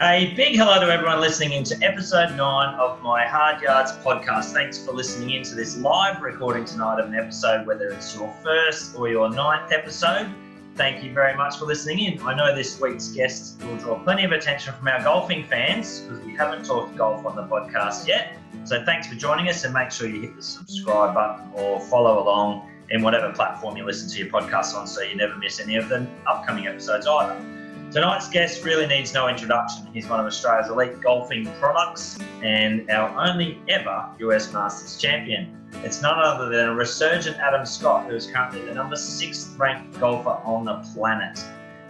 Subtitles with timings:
[0.00, 4.52] A big hello to everyone listening into episode nine of my Hard Yards podcast.
[4.52, 8.94] Thanks for listening into this live recording tonight of an episode, whether it's your first
[8.94, 10.32] or your ninth episode.
[10.76, 12.20] Thank you very much for listening in.
[12.22, 16.24] I know this week's guest will draw plenty of attention from our golfing fans because
[16.24, 18.36] we haven't talked golf on the podcast yet.
[18.62, 22.22] So thanks for joining us and make sure you hit the subscribe button or follow
[22.22, 25.74] along in whatever platform you listen to your podcast on so you never miss any
[25.74, 27.63] of the upcoming episodes either.
[27.90, 29.86] Tonight's guest really needs no introduction.
[29.92, 35.56] He's one of Australia's elite golfing products and our only ever US Masters champion.
[35.84, 39.98] It's none other than a resurgent Adam Scott, who is currently the number six ranked
[40.00, 41.38] golfer on the planet.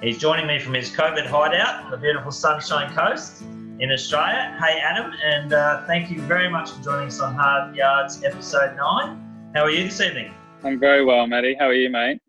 [0.02, 3.43] He's joining me from his COVID hideout on the beautiful Sunshine Coast
[3.80, 4.57] in Australia.
[4.61, 8.77] Hey, Adam, and uh, thank you very much for joining us on Hard Yards episode
[8.77, 9.51] nine.
[9.55, 10.35] How are you this evening?
[10.63, 11.57] I'm very well, Matty.
[11.59, 12.21] How are you, mate?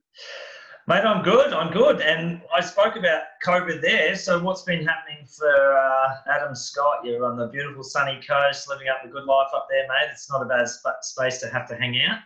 [0.88, 1.52] Mate, I'm good.
[1.52, 1.99] I'm good.
[2.02, 4.16] And I spoke about COVID there.
[4.16, 6.99] So, what's been happening for uh, Adam Scott?
[7.03, 10.11] You're on the beautiful sunny coast, living up the good life up there, mate.
[10.11, 12.19] It's not a bad sp- space to have to hang out.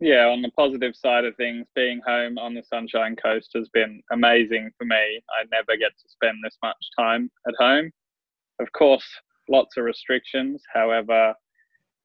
[0.00, 4.02] Yeah, on the positive side of things, being home on the Sunshine Coast has been
[4.10, 5.22] amazing for me.
[5.30, 7.92] I never get to spend this much time at home.
[8.58, 9.06] Of course,
[9.48, 10.60] lots of restrictions.
[10.72, 11.32] However,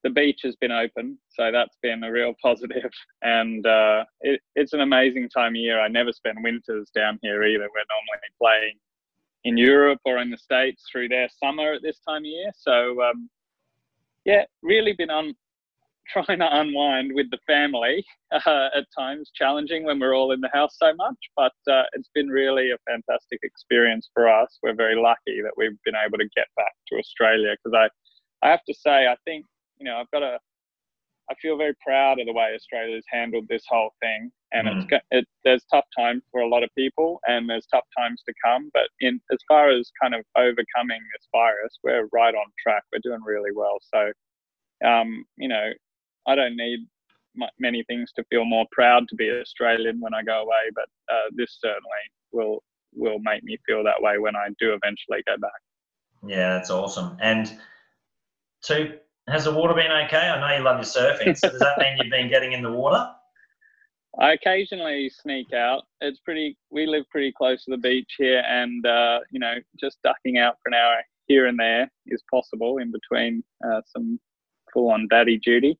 [0.02, 2.90] the beach has been open, so that's been a real positive.
[3.22, 5.78] And uh, it, it's an amazing time of year.
[5.78, 7.64] I never spend winters down here either.
[7.64, 8.78] We're normally playing
[9.44, 12.50] in Europe or in the States through their summer at this time of year.
[12.56, 13.28] So, um,
[14.24, 15.34] yeah, really been on
[16.12, 20.50] trying to unwind with the family uh, at times, challenging when we're all in the
[20.52, 21.16] house so much.
[21.36, 24.58] But uh, it's been really a fantastic experience for us.
[24.62, 28.50] We're very lucky that we've been able to get back to Australia because I, I
[28.50, 29.44] have to say, I think
[29.80, 30.38] you know, I've got a,
[31.30, 34.30] I feel very proud of the way Australia's handled this whole thing.
[34.52, 34.82] And mm.
[34.82, 38.34] it's, it, there's tough times for a lot of people, and there's tough times to
[38.44, 38.70] come.
[38.74, 42.82] But in as far as kind of overcoming this virus, we're right on track.
[42.92, 43.78] We're doing really well.
[43.94, 44.12] So,
[44.86, 45.70] um, you know,
[46.26, 46.80] I don't need
[47.58, 51.30] many things to feel more proud to be Australian when I go away, but uh,
[51.36, 51.80] this certainly
[52.32, 52.62] will
[52.92, 55.52] will make me feel that way when I do eventually go back.
[56.26, 57.16] Yeah, that's awesome.
[57.20, 57.56] And
[58.62, 58.94] two
[59.30, 60.16] has the water been okay?
[60.16, 61.36] I know you love your surfing.
[61.36, 63.10] So does that mean you've been getting in the water?
[64.18, 65.84] I occasionally sneak out.
[66.00, 66.56] It's pretty.
[66.70, 70.56] We live pretty close to the beach here, and uh, you know, just ducking out
[70.62, 70.96] for an hour
[71.26, 74.18] here and there is possible in between uh, some
[74.74, 75.78] full-on daddy duty.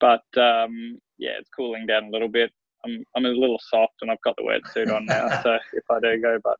[0.00, 2.50] But um, yeah, it's cooling down a little bit.
[2.84, 5.28] I'm I'm a little soft, and I've got the wetsuit on now.
[5.42, 6.58] so if I do go, but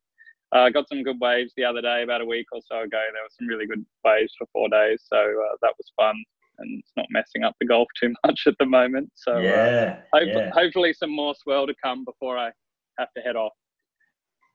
[0.52, 3.02] I uh, got some good waves the other day, about a week or so ago.
[3.12, 6.16] There were some really good waves for four days, so uh, that was fun.
[6.58, 9.10] And it's not messing up the golf too much at the moment.
[9.14, 10.50] So uh, yeah, uh, yeah.
[10.50, 12.50] hopefully some more swell to come before I
[12.98, 13.52] have to head off.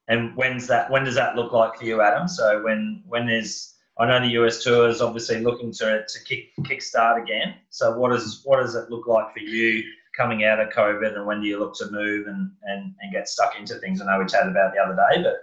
[0.08, 0.90] And when's that?
[0.90, 2.28] When does that look like for you, Adam?
[2.28, 6.50] So when when is I know the US tour is obviously looking to to kick
[6.64, 7.54] kick start again.
[7.70, 9.82] So what does what does it look like for you
[10.16, 13.28] coming out of COVID, and when do you look to move and and, and get
[13.28, 14.00] stuck into things?
[14.00, 15.36] I know we chatted about the other day, but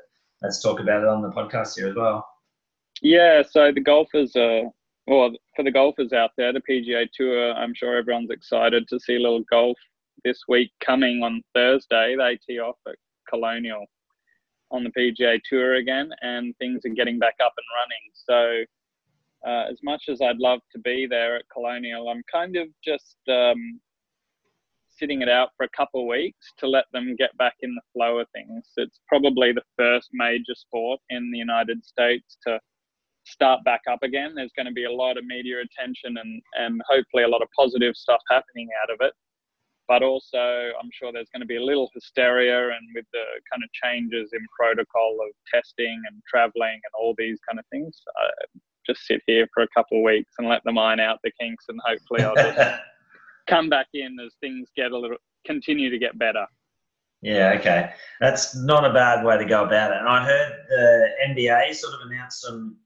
[0.43, 2.27] let's talk about it on the podcast here as well.
[3.01, 4.63] Yeah, so the golfers are,
[5.07, 9.15] well, for the golfers out there, the PGA Tour, I'm sure everyone's excited to see
[9.15, 9.77] a little golf
[10.23, 12.15] this week coming on Thursday.
[12.17, 12.95] They tee off at
[13.27, 13.85] Colonial
[14.71, 18.65] on the PGA Tour again, and things are getting back up and running.
[18.65, 22.67] So, uh, as much as I'd love to be there at Colonial, I'm kind of
[22.83, 23.79] just um,
[25.03, 27.81] sitting it out for a couple of weeks to let them get back in the
[27.91, 28.63] flow of things.
[28.77, 32.57] It's probably the first major sport in the United States to
[33.25, 34.33] start back up again.
[34.33, 37.49] There's going to be a lot of media attention and, and hopefully a lot of
[37.53, 39.11] positive stuff happening out of it.
[39.89, 43.61] But also, I'm sure there's going to be a little hysteria and with the kind
[43.61, 47.99] of changes in protocol of testing and traveling and all these kind of things.
[48.15, 48.29] I
[48.87, 51.65] just sit here for a couple of weeks and let them iron out the kinks
[51.67, 52.79] and hopefully I'll
[53.47, 56.45] come back in as things get a little continue to get better.
[57.21, 59.97] Yeah, okay, that's not a bad way to go about it.
[59.97, 62.77] And I heard the NBA sort of announced some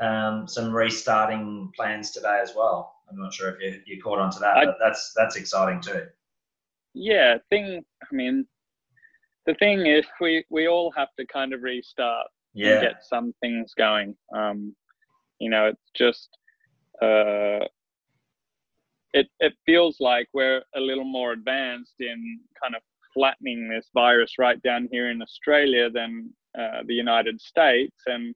[0.00, 2.94] um, some restarting plans today as well.
[3.10, 5.80] I'm not sure if you you caught on to that, I, but that's that's exciting
[5.80, 6.04] too.
[6.92, 7.82] Yeah, thing.
[8.02, 8.46] I mean,
[9.46, 12.72] the thing is, we we all have to kind of restart yeah.
[12.72, 14.14] and get some things going.
[14.34, 14.76] Um,
[15.38, 16.28] you know, it's just
[17.00, 17.64] uh,
[19.12, 22.82] it, it feels like we're a little more advanced in kind of
[23.14, 28.34] flattening this virus right down here in Australia than uh, the United States, and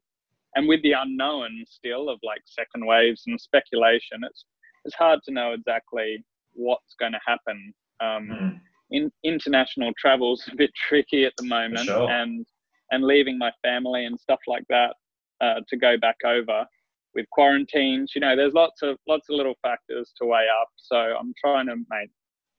[0.55, 4.45] and with the unknown still of like second waves and speculation, it's
[4.85, 6.25] it's hard to know exactly
[6.55, 7.73] what's going to happen.
[8.01, 8.61] Um, mm.
[8.91, 12.11] in, international travel's a bit tricky at the moment, sure.
[12.11, 12.45] and
[12.91, 14.95] and leaving my family and stuff like that
[15.41, 16.67] uh, to go back over
[17.15, 18.13] with quarantines.
[18.15, 20.69] You know, there's lots of lots of little factors to weigh up.
[20.77, 22.11] So I'm trying to make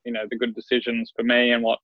[0.06, 1.80] you know the good decisions for me and what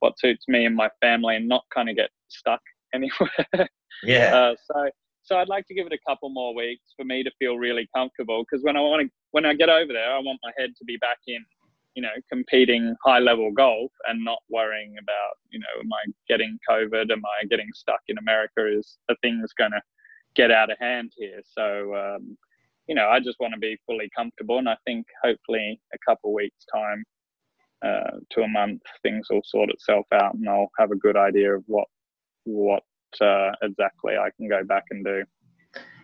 [0.00, 2.60] what suits me and my family, and not kind of get stuck
[2.94, 3.68] anywhere.
[4.02, 4.34] Yeah.
[4.34, 4.90] Uh, so
[5.22, 7.88] so I'd like to give it a couple more weeks for me to feel really
[7.94, 10.70] comfortable because when I want to when I get over there, I want my head
[10.78, 11.44] to be back in
[11.98, 16.56] you know, competing high level golf and not worrying about, you know, am I getting
[16.70, 17.10] COVID?
[17.10, 18.72] Am I getting stuck in America?
[18.72, 19.80] Is the things going to
[20.38, 21.42] get out of hand here?
[21.44, 22.38] So, um,
[22.86, 24.58] you know, I just want to be fully comfortable.
[24.58, 27.04] And I think hopefully a couple weeks' time
[27.84, 31.54] uh, to a month, things will sort itself out and I'll have a good idea
[31.54, 31.88] of what,
[32.44, 32.84] what
[33.20, 35.24] uh, exactly I can go back and do.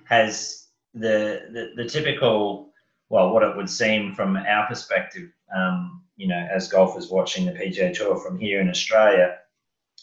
[0.04, 2.74] Has the, the, the typical
[3.10, 7.52] well, what it would seem from our perspective, um, you know, as golfers watching the
[7.52, 9.36] PGA Tour from here in Australia,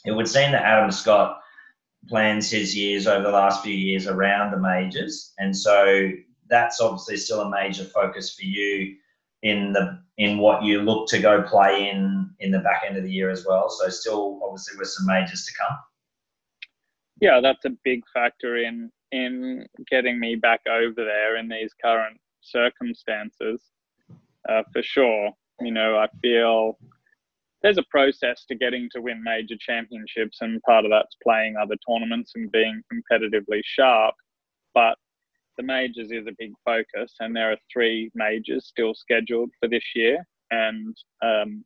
[0.06, 1.42] it would seem that Adam Scott
[2.08, 6.10] plans his years over the last few years around the majors, and so
[6.50, 8.96] that's obviously still a major focus for you
[9.44, 13.04] in the in what you look to go play in in the back end of
[13.04, 13.70] the year as well.
[13.70, 15.78] So still, obviously, with some majors to come.
[17.20, 22.20] Yeah, that's a big factor in in getting me back over there in these current
[22.42, 23.62] circumstances,
[24.48, 25.32] uh, for sure.
[25.60, 26.78] You know, I feel
[27.62, 31.76] there's a process to getting to win major championships, and part of that's playing other
[31.88, 34.16] tournaments and being competitively sharp.
[34.74, 34.98] But
[35.58, 39.84] the majors is a big focus, and there are three majors still scheduled for this
[39.94, 41.64] year, and um,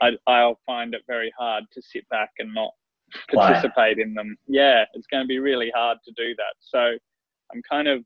[0.00, 2.70] I, I'll find it very hard to sit back and not
[3.32, 4.36] participate in them.
[4.46, 6.54] Yeah, it's going to be really hard to do that.
[6.60, 6.96] So
[7.52, 8.04] I'm kind of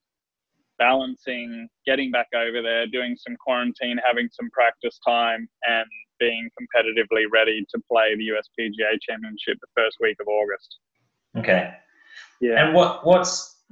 [0.82, 5.86] balancing getting back over there, doing some quarantine, having some practice time, and
[6.18, 10.78] being competitively ready to play the USPGA Championship the first week of August.
[11.38, 11.74] Okay.
[12.40, 12.64] Yeah.
[12.64, 13.62] And what what's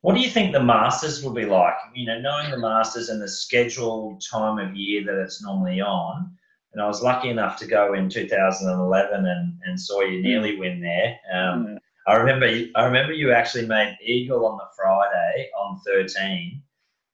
[0.00, 1.76] what do you think the Masters will be like?
[1.94, 6.32] You know, knowing the Masters and the scheduled time of year that it's normally on.
[6.72, 10.80] And I was lucky enough to go in 2011 and, and saw you nearly win
[10.80, 11.18] there.
[11.32, 11.76] Um, mm.
[12.08, 16.62] I remember I remember you actually made eagle on the Friday on 13,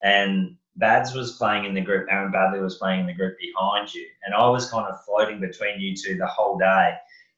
[0.05, 2.07] and Bads was playing in the group.
[2.09, 5.41] Aaron Baddeley was playing in the group behind you, and I was kind of floating
[5.41, 6.95] between you two the whole day.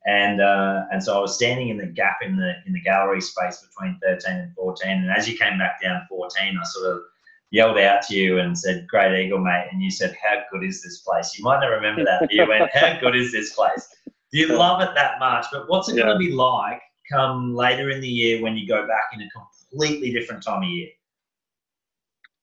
[0.06, 3.22] And uh, and so I was standing in the gap in the in the gallery
[3.22, 4.90] space between 13 and 14.
[4.90, 7.02] And as you came back down 14, I sort of
[7.50, 10.82] yelled out to you and said, "Great eagle, mate!" And you said, "How good is
[10.82, 13.88] this place?" You might not remember that, but you went, "How good is this place?"
[14.30, 15.46] Do you love it that much?
[15.50, 16.02] But what's it yeah.
[16.02, 19.28] going to be like come later in the year when you go back in a
[19.30, 20.88] completely different time of year?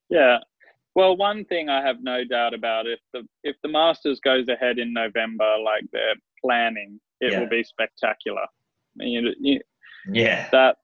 [0.10, 0.38] Yeah.
[0.96, 4.78] Well, one thing I have no doubt about if the if the Masters goes ahead
[4.78, 7.40] in November like they're planning, it yeah.
[7.40, 8.46] will be spectacular.
[8.96, 9.60] You, you,
[10.12, 10.48] yeah.
[10.52, 10.78] That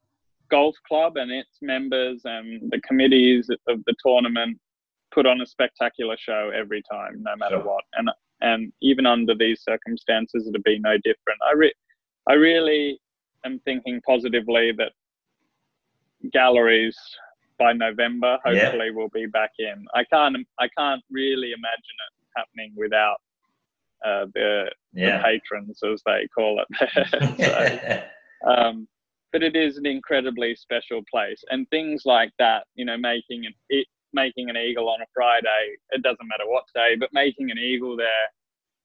[0.50, 4.58] golf club and its members and the committees of the tournament
[5.14, 7.66] put on a spectacular show every time, no matter sure.
[7.66, 7.84] what.
[7.94, 8.10] And
[8.42, 11.40] and even under these circumstances, it'll be no different.
[11.48, 11.74] I re-
[12.28, 13.00] I really
[13.46, 14.92] am thinking positively that
[16.32, 16.98] galleries
[17.58, 18.94] by November hopefully yeah.
[18.94, 19.86] will be back in.
[19.94, 23.18] I can't I can't really imagine it happening without
[24.06, 25.18] uh, the, yeah.
[25.18, 27.38] the, patrons as they call it.
[28.44, 28.88] so, um,
[29.32, 33.54] but it is an incredibly special place, and things like that, you know, making an
[33.70, 37.60] it, making an eagle on a Friday, it doesn't matter what day, but making an
[37.60, 38.08] eagle there,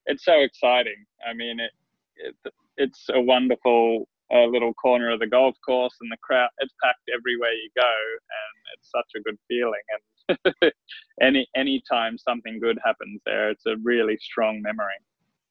[0.07, 1.07] it's so exciting.
[1.27, 1.71] I mean, it,
[2.17, 6.75] it it's a wonderful a little corner of the golf course and the crowd it's
[6.83, 9.81] packed everywhere you go and it's such a good feeling.
[9.91, 10.73] And
[11.21, 14.95] any any time something good happens there it's a really strong memory.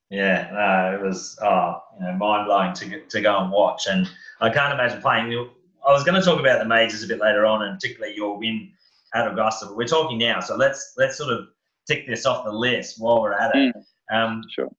[0.09, 3.87] Yeah no, it was oh you know mind blowing to to go and watch.
[3.87, 4.09] And
[4.41, 5.31] I can't imagine playing
[5.85, 8.37] I was going to talk about the majors a bit later on and particularly your
[8.37, 8.71] win
[9.13, 11.47] at Augusta but we're talking now so let's let's sort of
[11.87, 13.75] tick this off the list while we're at it.
[13.75, 14.69] Mm, um, sure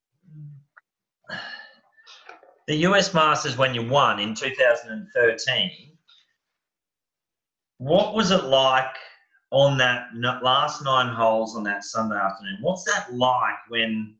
[2.66, 5.70] the US Masters when you won in 2013,
[7.78, 8.96] what was it like
[9.50, 12.58] on that last nine holes on that Sunday afternoon?
[12.60, 14.14] What's that like when,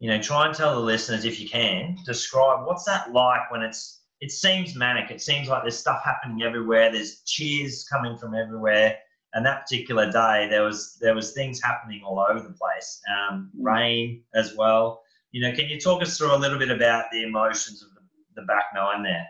[0.00, 3.62] you know, try and tell the listeners if you can, describe what's that like when
[3.62, 5.10] it's, it seems manic.
[5.10, 6.90] It seems like there's stuff happening everywhere.
[6.90, 8.96] There's cheers coming from everywhere.
[9.34, 13.00] And that particular day, there was there was things happening all over the place.
[13.10, 17.06] Um, rain as well you know, can you talk us through a little bit about
[17.10, 18.00] the emotions of the,
[18.40, 19.26] the back nine there?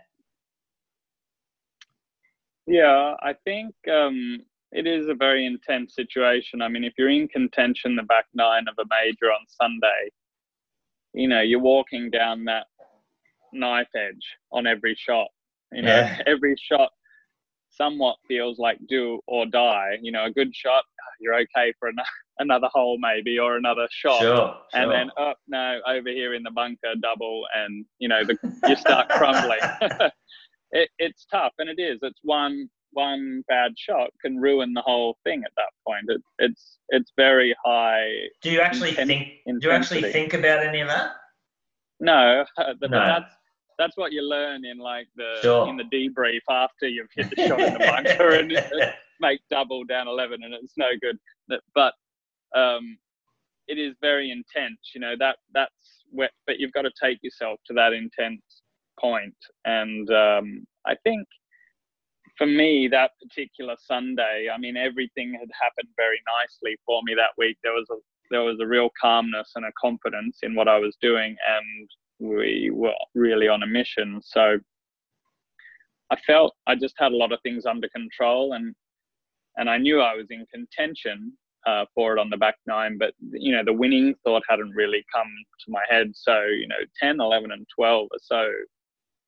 [2.66, 4.40] Yeah, I think um,
[4.73, 6.62] it is a very intense situation.
[6.62, 10.11] I mean, if you're in contention, the back nine of a major on Sunday,
[11.14, 12.66] you know, you're walking down that
[13.52, 15.28] knife edge on every shot.
[15.73, 16.23] You know, Yeah.
[16.26, 16.90] every shot
[17.71, 19.99] somewhat feels like do or die.
[20.00, 20.85] You know, a good shot,
[21.21, 21.97] you're okay for an-
[22.38, 24.20] another hole maybe or another shot.
[24.20, 24.54] Sure.
[24.72, 24.92] And sure.
[24.92, 28.36] then, oh no, over here in the bunker, double, and you know, the,
[28.68, 29.58] you start crumbling.
[30.72, 31.98] it, it's tough, and it is.
[32.02, 36.04] It's one one bad shot can ruin the whole thing at that point.
[36.08, 38.08] It, it's it's very high.
[38.42, 39.60] do you actually inten- think?
[39.60, 41.12] Do you actually think about any of that?
[42.00, 42.98] No, but No.
[42.98, 43.32] that's
[43.78, 45.68] that's what you learn in like the Sure.
[45.68, 48.52] in the debrief after you've hit the shot in the bunker and
[49.20, 51.16] make double down 11 and it's no good
[51.74, 51.94] but
[52.54, 52.97] um
[53.68, 57.59] it is very intense you know that that's where, but you've got to take yourself
[57.66, 58.42] to that intense
[59.00, 59.35] point.
[59.64, 61.26] and um i think
[62.37, 67.30] for me that particular sunday i mean everything had happened very nicely for me that
[67.38, 67.97] week there was a
[68.30, 72.71] there was a real calmness and a confidence in what i was doing and we
[72.73, 74.59] were really on a mission so
[76.11, 78.75] i felt i just had a lot of things under control and
[79.56, 81.32] and I knew I was in contention
[81.66, 85.04] uh, for it on the back nine, but you know the winning thought hadn't really
[85.14, 85.28] come
[85.64, 86.11] to my head.
[86.14, 88.45] So you know 10, 11, and 12 are so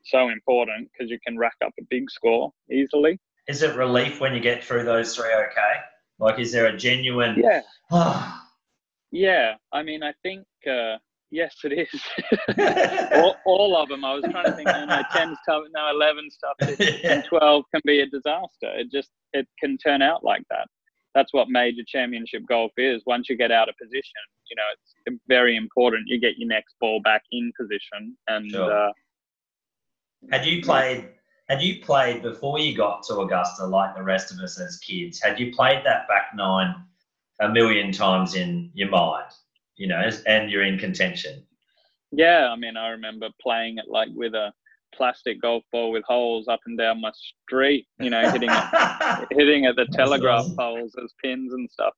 [0.04, 3.18] so important because you can rack up a big score easily.
[3.48, 5.32] Is it relief when you get through those three?
[5.32, 5.74] Okay.
[6.18, 7.36] Like, is there a genuine?
[7.42, 8.48] Yeah, Ah.
[9.10, 9.54] yeah.
[9.72, 10.96] I mean, I think uh,
[11.30, 13.12] yes, it is.
[13.14, 14.04] all, all of them.
[14.04, 14.68] I was trying to think.
[14.68, 15.64] No, no, 10's tough.
[15.74, 16.78] No, 11's tough.
[17.04, 18.70] and 12 can be a disaster.
[18.76, 20.68] It just it can turn out like that.
[21.14, 23.02] That's what major championship golf is.
[23.06, 26.04] Once you get out of position, you know it's very important.
[26.08, 28.72] You get your next ball back in position, and Sure.
[28.88, 28.92] uh,
[30.30, 31.08] Had you played?
[31.48, 35.20] Had you played before you got to Augusta, like the rest of us as kids?
[35.22, 36.74] Had you played that back nine
[37.40, 39.30] a million times in your mind?
[39.76, 41.44] You know, and you're in contention.
[42.12, 44.52] yeah, I mean, I remember playing it like with a
[44.96, 47.86] plastic golf ball with holes up and down my street.
[47.98, 50.56] You know, hitting it hitting at the telegraph awesome.
[50.56, 51.94] poles as pins and stuff.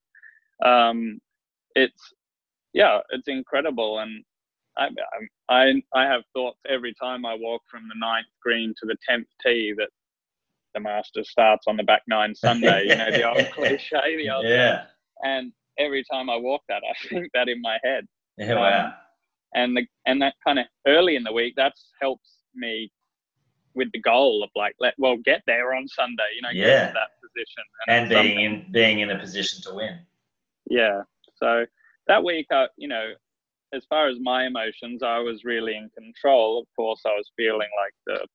[0.65, 1.19] Um,
[1.75, 2.01] it's
[2.73, 4.25] yeah, it's incredible, and
[4.79, 4.89] I,
[5.49, 9.29] I I have thoughts every time I walk from the ninth green to the tenth
[9.45, 9.89] tee that
[10.75, 12.85] the Masters starts on the back nine Sunday.
[12.89, 14.85] You know, the old cliche, the old yeah.
[15.23, 18.07] and every time I walk that, I think that in my head
[18.39, 18.55] Yeah.
[18.55, 18.93] Wow.
[19.55, 22.91] and the and that kind of early in the week that's helps me
[23.75, 26.93] with the goal of like let well get there on Sunday, you know, get Yeah.
[26.93, 29.99] that position And it's being in being in a position to win.
[30.69, 31.03] yeah.
[31.37, 31.67] So
[32.09, 33.13] that week, I, you know,
[33.73, 36.61] as far as my emotions, I was really in control.
[36.61, 38.27] Of course, I was feeling like the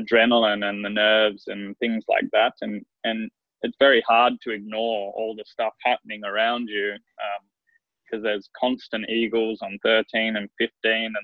[0.00, 3.30] adrenaline and the nerves and things like that, and and
[3.62, 7.42] it's very hard to ignore all the stuff happening around you um,
[8.04, 11.14] because there's constant eagles on 13 and 15 and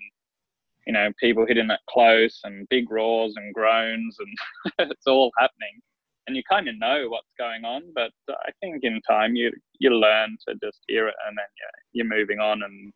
[0.87, 5.81] you know people hitting that close and big roars and groans and it's all happening.
[6.27, 9.91] And you kind of know what's going on but i think in time you you
[9.91, 12.93] learn to just hear it and then you're, you're moving on and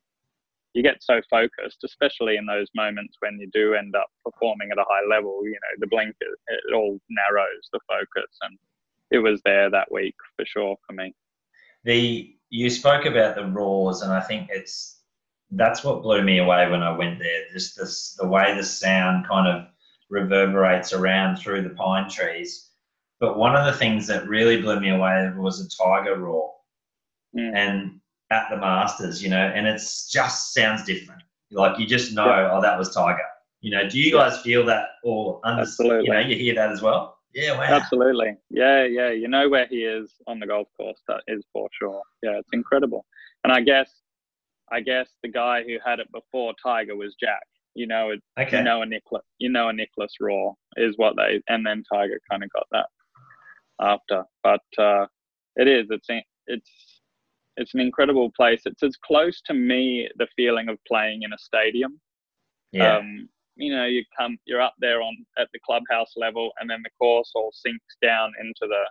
[0.72, 4.78] you get so focused especially in those moments when you do end up performing at
[4.78, 8.56] a high level you know the blink it, it all narrows the focus and
[9.14, 11.14] it was there that week for sure for me.
[11.84, 14.93] The you spoke about the roars, and I think it's
[15.56, 17.44] that's what blew me away when I went there.
[17.52, 19.66] Just this the way the sound kind of
[20.10, 22.70] reverberates around through the pine trees.
[23.20, 26.52] But one of the things that really blew me away was a tiger roar,
[27.36, 27.52] Mm.
[27.54, 31.22] and at the Masters, you know, and it's just sounds different.
[31.50, 32.50] Like you just know, Yeah.
[32.52, 33.18] oh, that was Tiger.
[33.60, 36.04] You know, do you guys feel that or under, Absolutely.
[36.06, 37.18] you know, you hear that as well?
[37.34, 37.64] Yeah, wow.
[37.64, 38.36] Absolutely.
[38.50, 39.10] Yeah, yeah.
[39.10, 41.00] You know where he is on the golf course.
[41.08, 42.02] That is for sure.
[42.22, 43.04] Yeah, it's incredible.
[43.42, 43.90] And I guess,
[44.72, 47.42] I guess the guy who had it before Tiger was Jack.
[47.74, 48.58] You know, it, Okay.
[48.58, 52.20] you know a Nicklaus, you know a Nicklaus Roar is what they, and then Tiger
[52.30, 52.86] kind of got that
[53.80, 54.24] after.
[54.42, 55.06] But uh,
[55.56, 55.86] it is.
[55.90, 56.08] It's
[56.46, 56.70] it's
[57.56, 58.62] it's an incredible place.
[58.66, 62.00] It's as close to me the feeling of playing in a stadium
[62.74, 62.98] yeah.
[62.98, 66.80] um, you know, you come, you're up there on at the clubhouse level, and then
[66.82, 68.82] the course all sinks down into the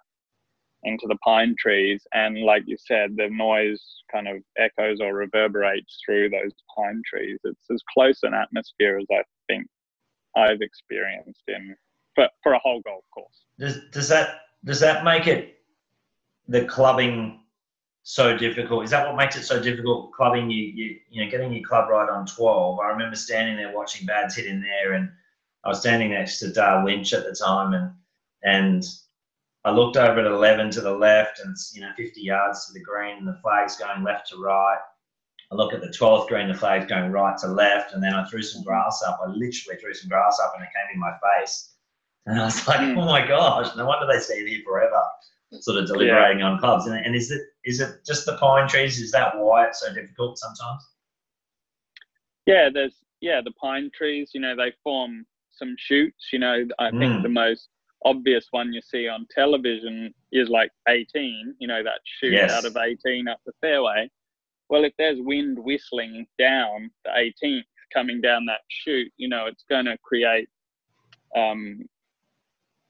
[0.83, 5.99] into the pine trees, and like you said, the noise kind of echoes or reverberates
[6.05, 7.39] through those pine trees.
[7.43, 9.67] It's as close an atmosphere as I think
[10.35, 11.75] I've experienced in
[12.15, 13.45] for, for a whole golf course.
[13.59, 15.57] Does does that does that make it
[16.47, 17.39] the clubbing
[18.03, 18.83] so difficult?
[18.83, 20.11] Is that what makes it so difficult?
[20.11, 22.79] Clubbing you you you know getting your club right on twelve.
[22.79, 25.09] I remember standing there watching Bads hit in there, and
[25.63, 27.91] I was standing next to Dale Lynch at the time, and
[28.43, 28.83] and
[29.65, 32.73] I looked over at eleven to the left, and it's you know fifty yards to
[32.73, 34.79] the green, and the flag's going left to right,
[35.51, 38.25] I look at the 12th green, the flag's going right to left, and then I
[38.25, 39.19] threw some grass up.
[39.23, 41.75] I literally threw some grass up and it came in my face.
[42.25, 42.97] And I was like, Mm.
[42.97, 45.01] oh my gosh, no wonder they stay here forever,
[45.59, 46.87] sort of deliberating on clubs.
[46.87, 48.99] And, and is it is it just the pine trees?
[48.99, 50.81] Is that why it's so difficult sometimes?
[52.47, 54.31] Yeah, there's yeah the pine trees.
[54.33, 56.29] You know, they form some chutes.
[56.33, 57.23] You know, I think Mm.
[57.23, 57.69] the most
[58.05, 61.55] obvious one you see on television is like 18.
[61.59, 62.51] You know, that chute Yes.
[62.51, 64.09] out of 18 up the fairway.
[64.69, 69.63] Well, if there's wind whistling down the 18th coming down that chute, you know, it's
[69.69, 70.49] going to create,
[71.35, 71.79] um,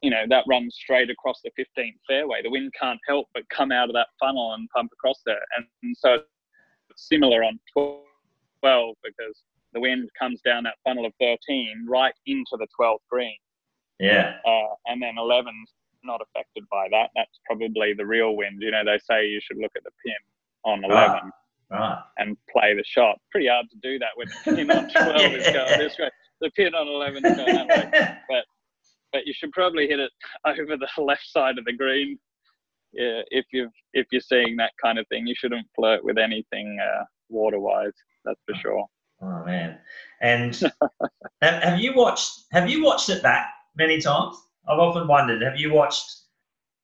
[0.01, 2.41] you know, that runs straight across the 15th fairway.
[2.41, 5.41] The wind can't help but come out of that funnel and pump across there.
[5.58, 6.20] And, and so
[6.89, 9.43] it's similar on 12 because
[9.74, 13.36] the wind comes down that funnel of 13 right into the 12th green.
[14.00, 14.36] Yeah.
[14.46, 15.72] Uh, and then 11's
[16.04, 17.10] not affected by that.
[17.16, 18.62] That's probably the real wind.
[18.62, 20.14] You know, they say you should look at the pin
[20.66, 21.32] on 11
[21.72, 22.00] Right.
[22.18, 23.18] and play the shot.
[23.32, 26.10] Pretty hard to do that when the pin on 12 is going this way.
[26.42, 28.18] The pin on 11 is going that way.
[28.30, 28.46] But
[29.14, 30.12] but you should probably hit it
[30.46, 32.18] over the left side of the green.
[32.94, 36.78] Yeah, if you've if you're seeing that kind of thing, you shouldn't flirt with anything
[36.82, 37.94] uh, water-wise.
[38.26, 38.86] That's for sure.
[39.22, 39.78] Oh man.
[40.22, 40.56] And
[41.42, 44.38] have, have you watched have you watched it back many times?
[44.68, 46.22] I've often wondered, have you watched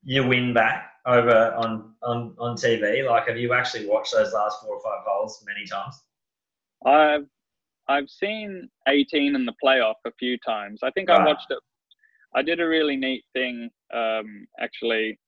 [0.03, 3.05] your win back over on, on, on TV?
[3.05, 6.03] Like have you actually watched those last four or five holes many times?
[6.85, 7.25] I've
[7.87, 10.81] I've seen 18 in the playoff a few times.
[10.83, 11.57] I think I watched it.
[12.35, 15.19] I did a really neat thing um, actually.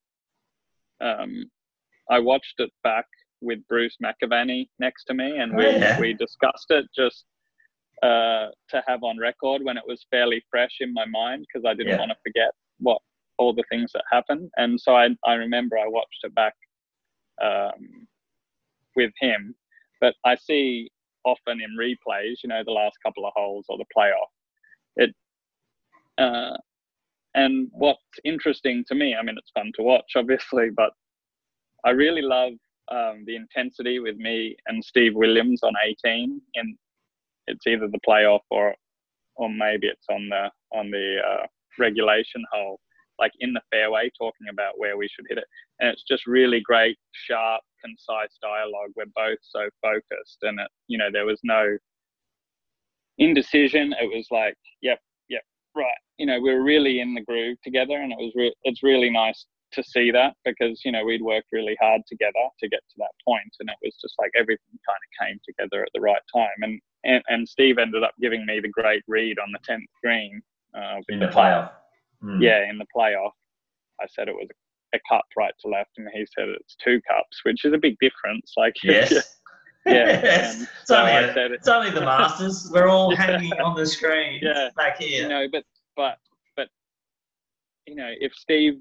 [1.02, 1.50] Um,
[2.10, 3.06] I watched it back
[3.42, 6.00] with Bruce McAvaney next to me, and we Oh, yeah.
[6.00, 7.26] we discussed it just
[8.02, 11.74] uh, to have on record when it was fairly fresh in my mind because I
[11.74, 11.98] didn't Yeah.
[11.98, 13.02] want to forget what
[13.38, 14.50] all the things that happened.
[14.58, 16.56] And so I I remember I watched it back
[17.44, 18.08] um,
[18.96, 19.56] with him,
[20.00, 20.90] but I see
[21.26, 24.32] often in replays, you know, the last couple of holes or the playoff.
[24.96, 25.14] It
[26.18, 26.58] uh,
[27.36, 30.92] and what's interesting to me, I mean, it's fun to watch, obviously, but
[31.86, 32.54] I really love
[32.92, 35.74] um, the intensity with me and Steve Williams on
[36.06, 36.78] 18, and
[37.48, 38.76] it's either the playoff or
[39.36, 41.46] or maybe it's on the on the uh,
[41.80, 42.80] regulation hole,
[43.20, 45.46] like in the fairway, talking about where we should hit it,
[45.80, 48.92] and it's just really great, sharp, concise dialogue.
[48.96, 51.78] We're both so focused, and it, you know, there was no
[53.18, 53.94] indecision.
[54.00, 55.00] It was like, yep,
[55.30, 55.44] yep,
[55.76, 55.88] right.
[56.18, 59.10] You know, we were really in the groove together, and it was re- it's really
[59.10, 62.96] nice to see that because you know we'd worked really hard together to get to
[62.98, 66.22] that point, and it was just like everything kind of came together at the right
[66.34, 66.50] time.
[66.62, 70.42] And and, and Steve ended up giving me the great read on the tenth green
[70.76, 71.72] uh, In the playoff.
[72.22, 72.42] Hmm.
[72.42, 73.32] yeah, in the playoff,
[74.00, 74.48] I said it was
[74.94, 77.96] a cup right to left, and he said it's two cups, which is a big
[78.00, 78.54] difference.
[78.58, 79.12] Like, Yes.
[79.12, 79.24] yeah,
[80.24, 80.62] Yes.
[80.62, 82.70] It's so only, said it- it's only the Masters.
[82.72, 83.22] We're all Yeah.
[83.24, 84.70] hanging on the screen Yeah.
[84.76, 85.28] back you here.
[85.30, 85.64] know, but
[85.96, 86.18] but
[86.56, 86.68] but
[87.88, 88.76] you know, if Steve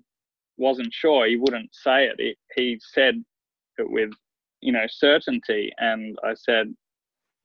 [0.61, 2.17] wasn't sure, he wouldn't say it.
[2.19, 3.23] He, he said
[3.79, 4.11] it with
[4.61, 6.73] you know certainty, and I said,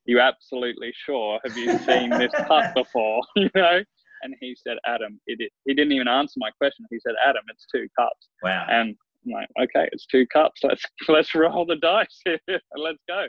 [0.06, 1.39] "You absolutely sure?
[1.45, 3.82] Have you seen this putt before?" you know.
[4.23, 6.86] And he said, "Adam, it, it." He didn't even answer my question.
[6.91, 8.65] He said, "Adam, it's two cups." wow.
[8.69, 10.62] And I'm like, okay, it's two cups.
[10.63, 12.39] Let's let's roll the dice here
[12.78, 13.28] let's go.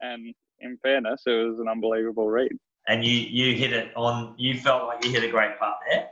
[0.00, 2.52] And in fairness, it was an unbelievable read.
[2.88, 6.08] and you you hit it on you felt like you hit a great putt there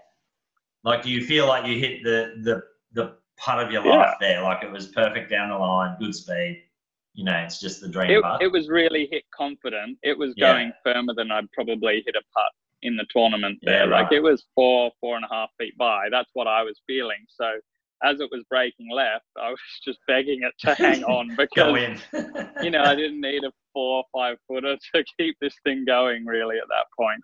[0.85, 2.63] like do you feel like you hit the the
[2.97, 3.97] the putt of your Yeah.
[3.99, 6.65] life there like it was perfect down the line good speed
[7.13, 9.99] you know it's just the dream It, putt it was really hit confident.
[10.03, 10.47] It was Yeah.
[10.53, 13.87] going firmer than I'd probably hit a putt in the tournament Yeah, there.
[13.87, 16.09] Like it was four, four and a half feet by.
[16.11, 17.25] That's what I was feeling.
[17.29, 17.59] So
[18.03, 22.01] as it was breaking left, I was just begging it to hang on because in
[22.63, 26.25] you know, I didn't need a four or five footer to keep this thing going
[26.25, 27.23] really at that point.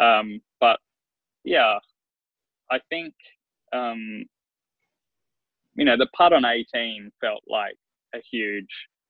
[0.00, 0.78] Um, but
[1.44, 1.78] yeah,
[2.70, 3.14] I think,
[3.72, 4.24] um,
[5.76, 7.76] you know, the putt on 18 felt like
[8.14, 8.66] a huge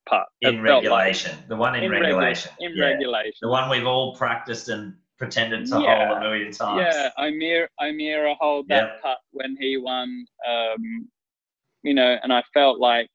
[0.09, 0.27] putt.
[0.43, 2.85] In felt like- regulation the one in, in regu- regulation in yeah.
[2.85, 3.39] regulation.
[3.43, 6.07] the one we've all practiced and pretended to Yeah.
[6.09, 9.03] hold a million times Yeah, Amir Amira hold that Yep.
[9.03, 10.27] putt when he won.
[10.47, 11.09] Um,
[11.83, 13.09] you know, and I felt like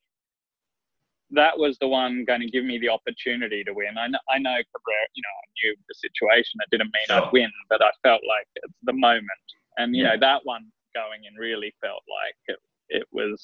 [1.31, 3.97] that was the one going to give me the opportunity to win.
[3.97, 5.05] I know, I know Cabrera.
[5.13, 6.59] You know, I knew the situation.
[6.63, 7.25] It didn't mean Sure.
[7.25, 9.27] I'd win, but I felt like it's the moment.
[9.77, 10.09] And you Yeah.
[10.15, 12.59] know, that one going in really felt like it.
[12.91, 13.43] It was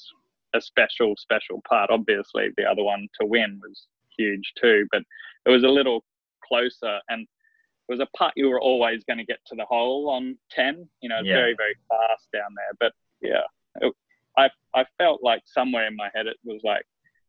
[0.54, 1.90] a special, special part.
[1.90, 5.02] Obviously, the other one to win was huge too, but
[5.46, 6.04] it was a little
[6.46, 10.08] closer and it was a putt you were always going to get to the hole
[10.08, 11.34] on 10 you know Yeah.
[11.34, 13.42] very very fast down there but yeah
[13.86, 13.92] it,
[14.38, 16.84] i i felt like somewhere in my head it was like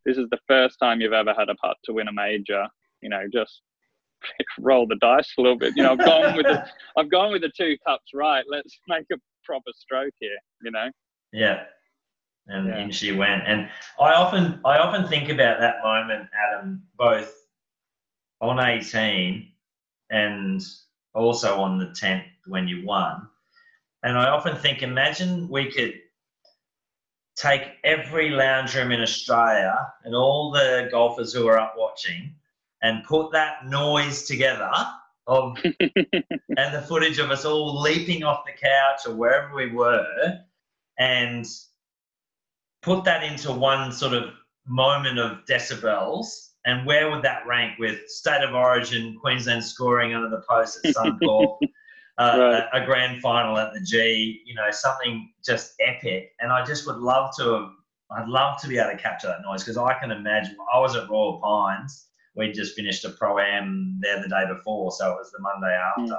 [0.05, 2.65] this is the first time you've ever had a putt to win a major
[3.01, 3.62] you know, just
[4.60, 5.73] roll the dice a little bit.
[5.75, 6.65] You know, I've gone with the
[6.97, 8.43] I've gone with the two cups right.
[8.49, 10.38] Let's make a proper stroke here.
[10.62, 10.89] You know.
[11.32, 11.63] Yeah.
[12.49, 12.79] And Yeah.
[12.79, 13.43] in she went.
[13.47, 17.33] And I often I often think about that moment, Adam, both
[18.41, 19.51] on 18
[20.09, 20.62] and
[21.13, 23.27] also on the 10th when you won.
[24.03, 25.93] And I often think, imagine we could
[27.35, 32.35] take every lounge room in Australia and all the golfers who are up watching
[32.81, 34.71] and put that noise together
[35.27, 40.39] of and the footage of us all leaping off the couch or wherever we were
[40.97, 41.45] and
[42.81, 44.33] put that into one sort of
[44.67, 50.29] moment of decibels and where would that rank with state of origin queensland scoring under
[50.29, 51.57] the post at suncorp
[52.19, 52.63] uh, Right.
[52.73, 56.31] a, a grand final at the g you know something just epic.
[56.39, 57.69] And i just would love to have
[58.11, 60.95] i'd love to be able to capture that noise because i can imagine i was
[60.95, 65.15] at royal pines we'd just finished a pro am there the day before so it
[65.15, 66.17] was the monday after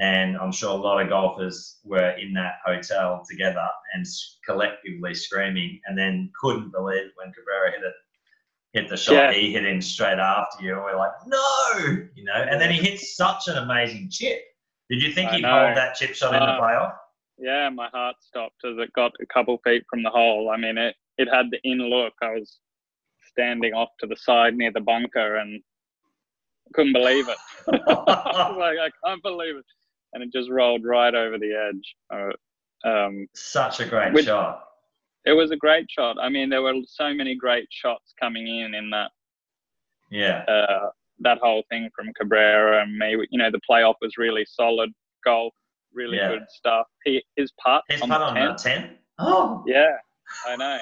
[0.00, 4.04] and I'm sure a lot of golfers were in that hotel together and
[4.46, 7.92] collectively screaming, and then couldn't believe when Cabrera hit it,
[8.72, 9.12] hit the shot.
[9.14, 9.32] Yeah.
[9.32, 12.32] He hit him straight after you, and we're like, no, you know.
[12.50, 14.40] And then he hit such an amazing chip.
[14.88, 15.66] Did you think I know.
[15.66, 16.94] hold that chip shot in the Uh, playoff?
[17.38, 20.50] Yeah, my heart stopped as it got a couple feet from the hole.
[20.50, 22.14] I mean, it it had the in look.
[22.22, 22.58] I was
[23.30, 25.62] standing off to the side near the bunker and
[26.74, 27.38] couldn't believe it.
[27.68, 29.64] I was like, I can't believe it,
[30.12, 31.94] and it just rolled right over the edge.
[32.12, 34.64] Uh, um, Such a great Which- shot.
[35.24, 36.16] it was a great shot.
[36.20, 39.10] I mean, there were so many great shots coming in in that
[40.10, 40.44] Yeah.
[40.48, 40.90] uh,
[41.22, 43.10] that whole thing from Cabrera and me.
[43.30, 44.90] You know, the playoff was really solid
[45.24, 45.52] golf,
[45.92, 46.28] really Yeah.
[46.30, 46.86] good stuff.
[47.04, 48.98] He, his putt His on putt the on 10th, 10?
[49.18, 49.62] Oh.
[49.66, 49.96] Yeah,
[50.46, 50.78] I know.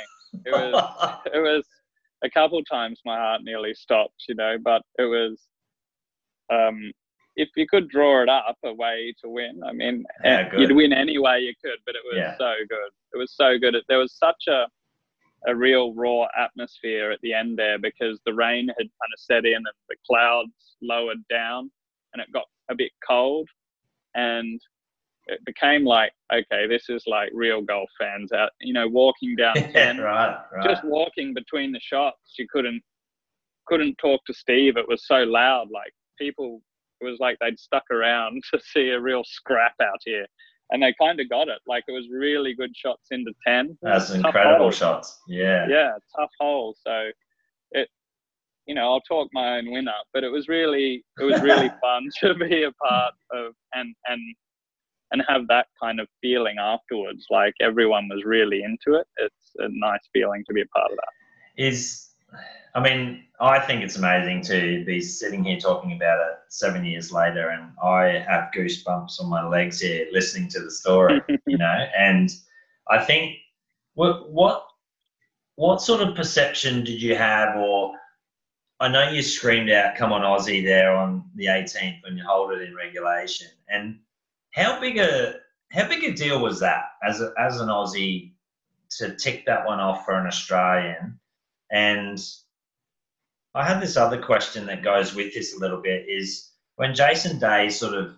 [0.46, 1.66] It was it was
[2.22, 5.48] a couple times my heart nearly stopped, you know, but it was
[6.52, 6.92] um
[7.38, 10.72] if you could draw it up a way to win, I mean, Yeah, eh, you'd
[10.74, 12.36] win any way you could, but it was Yeah.
[12.36, 12.90] so good.
[13.14, 13.74] It was so good.
[13.88, 14.66] There was such a
[15.46, 19.46] a real raw atmosphere at the end there because the rain had kind of set
[19.46, 21.70] in and the clouds lowered down
[22.12, 23.48] and it got a bit cold
[24.16, 24.60] and
[25.28, 29.54] it became like okay this is like real golf fans out you know walking down
[29.72, 30.64] 10 right, right.
[30.68, 32.82] just walking between the shots you couldn't
[33.68, 36.60] couldn't talk to steve it was so loud like people
[37.00, 40.26] it was like they'd stuck around to see a real scrap out here.
[40.70, 41.60] And they kind of got it.
[41.66, 44.70] Like it was really good shots into 10 That's incredible hole.
[44.70, 45.18] shots.
[45.26, 45.66] Yeah.
[45.68, 46.76] yeah tough hole.
[46.86, 47.08] So
[47.72, 47.88] it
[48.66, 51.68] you know i'll talk my own win up but it was really it was really
[51.82, 54.20] fun to be a part of and and
[55.10, 57.26] and have that kind of feeling afterwards.
[57.30, 59.06] Like everyone was really into it.
[59.16, 61.62] It's a nice feeling to be a part of that.
[61.64, 62.07] Is
[62.74, 67.12] I mean, I think it's amazing to be sitting here talking about it seven years
[67.12, 71.86] later, and I have goosebumps on my legs here listening to the story, you know.
[71.96, 72.30] And
[72.88, 73.36] I think
[73.94, 74.64] what what
[75.54, 77.94] what sort of perception did you have, or
[78.80, 82.52] I know you screamed out "Come on, Aussie!" there on the 18th when you hold
[82.52, 83.98] it in regulation, and
[84.52, 85.36] how big a
[85.72, 88.32] how big a deal was that as a, as an Aussie
[88.98, 91.18] to tick that one off for an Australian?
[91.70, 92.18] And
[93.54, 97.38] I had this other question that goes with this a little bit is when Jason
[97.38, 98.14] Day sort of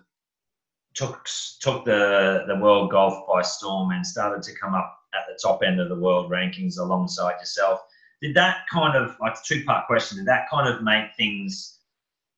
[0.93, 1.27] took
[1.61, 5.63] took the the world golf by storm and started to come up at the top
[5.63, 7.81] end of the world rankings alongside yourself.
[8.21, 10.17] Did that kind of like two part question?
[10.17, 11.79] Did that kind of make things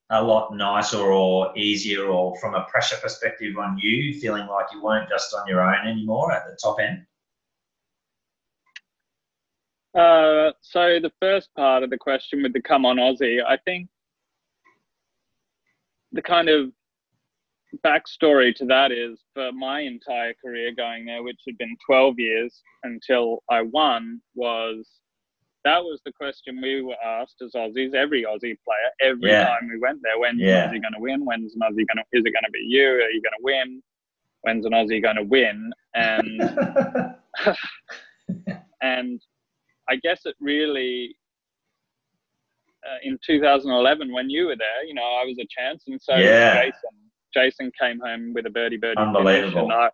[0.10, 4.82] a lot nicer or easier, or from a pressure perspective on you, feeling like you
[4.82, 7.06] weren't just on your own anymore at the top end?
[9.96, 13.88] Uh, so the first part of the question with the come on Aussie, I think
[16.12, 16.72] the kind of
[17.84, 22.62] backstory to that is for my entire career going there, which had been 12 years
[22.84, 24.88] until I won, was
[25.64, 29.46] that was the question we were asked as Aussies, every Aussie player, every Yeah.
[29.46, 30.20] time we went there.
[30.20, 30.66] When's Yeah.
[30.66, 31.24] an Aussie going to win?
[31.26, 32.04] When's an Aussie going to?
[32.12, 32.86] Is it going to be you?
[32.86, 33.82] Are you going to win?
[34.42, 35.72] When's an Aussie going to win?
[35.94, 36.42] And
[38.82, 39.22] and
[39.90, 41.16] I guess it really
[42.86, 46.16] uh, in 2011 when you were there, you know, I was a chance, and so
[46.18, 46.64] Yeah.
[46.66, 46.90] Jason.
[47.34, 49.64] Jason came home with a birdie birdie Unbelievable.
[49.64, 49.90] and I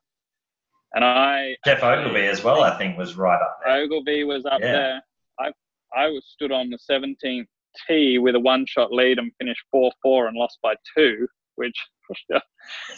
[0.93, 3.75] and I Geoff Ogilvy as well, I think, was right up there.
[3.77, 4.71] Ogilvy was up Yeah.
[4.73, 5.01] there.
[5.39, 5.51] I
[5.95, 7.47] I was stood on the 17th
[7.87, 11.77] tee with a one shot lead and finished four four and lost by two, which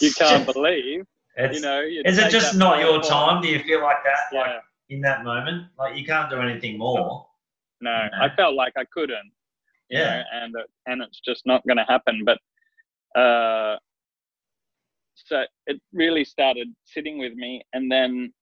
[0.02, 1.04] you can't believe.
[1.36, 3.10] It's, You know, is it just not your four.
[3.12, 3.42] time?
[3.42, 4.20] Do you feel like that?
[4.34, 4.40] Yeah.
[4.42, 7.26] Like in that moment, like you can't do anything more.
[7.80, 8.18] No, No.
[8.22, 9.32] I felt like I couldn't.
[9.90, 10.18] you Yeah.
[10.18, 12.24] know, and and it's just not going to happen.
[12.26, 12.40] But
[13.20, 13.78] uh,
[15.16, 18.34] so it really started sitting with me, and then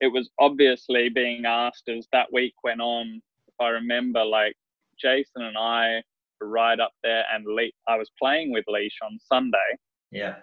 [0.00, 3.22] it was obviously being asked as that week went on.
[3.48, 4.54] If I remember, like
[5.00, 6.02] Jason and I
[6.40, 9.70] were right up there, and Le- I was playing with Leish on Sunday.
[10.10, 10.36] Yeah.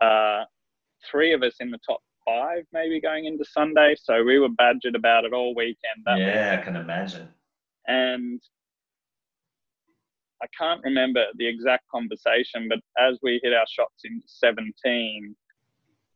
[0.00, 0.44] Uh,
[1.10, 3.94] three of us in the top five, maybe going into Sunday.
[4.00, 6.04] So we were badgered about it all weekend.
[6.06, 7.28] Yeah, I can imagine.
[7.86, 8.40] and
[10.42, 15.34] I can't remember the exact conversation, but as we hit our shots in 17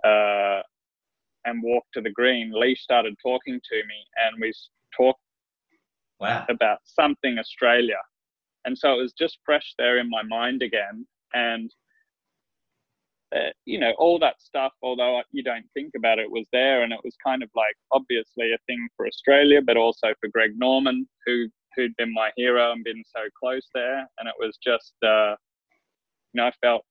[0.04, 0.60] uh,
[1.46, 4.52] and walked to the green, Lee started talking to me, and we
[4.96, 5.20] talked
[6.20, 6.44] Wow.
[6.50, 7.98] about something Australia,
[8.64, 11.72] and so it was just fresh there in my mind again, and.
[13.36, 16.94] Uh, you know all that stuff although you don't think about it was there and
[16.94, 21.06] it was kind of like obviously a thing for australia but also for greg norman
[21.26, 21.46] who
[21.78, 23.98] who'd been my hero and been so close there.
[24.18, 25.36] And it was just, uh,
[26.32, 26.84] you know, I felt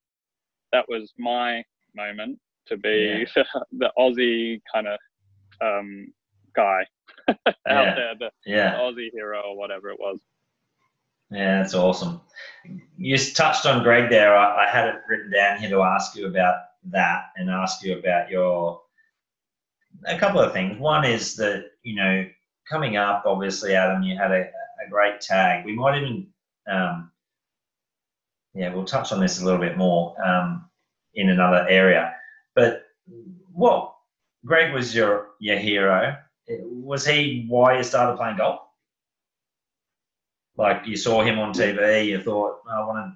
[0.72, 1.62] that was my
[1.96, 3.26] moment to be
[3.74, 4.98] the Aussie kind of
[5.62, 6.08] um,
[6.56, 6.86] guy
[7.28, 7.96] out Yeah.
[7.96, 8.32] there, the,
[8.72, 10.20] the Aussie hero or whatever it was.
[11.32, 12.22] Yeah, that's awesome.
[12.98, 14.36] You touched on Greg there.
[14.36, 17.98] I, I had it written down here to ask you about that and ask you
[17.98, 18.82] about your
[20.06, 20.80] a couple of things.
[20.80, 22.26] One is that you know
[22.70, 24.42] coming up, obviously, Adam, you had a,
[24.86, 25.66] a great tag.
[25.66, 26.28] We might even,
[26.70, 27.12] um,
[28.54, 30.70] yeah, we'll touch on this a little bit more um,
[31.16, 32.14] in another area.
[32.56, 32.84] But
[33.52, 33.94] what
[34.46, 36.18] Greg was your your hero.
[36.48, 38.62] Was he why you started playing golf?
[40.58, 43.14] Like you saw him on TV, you thought, "Oh, I want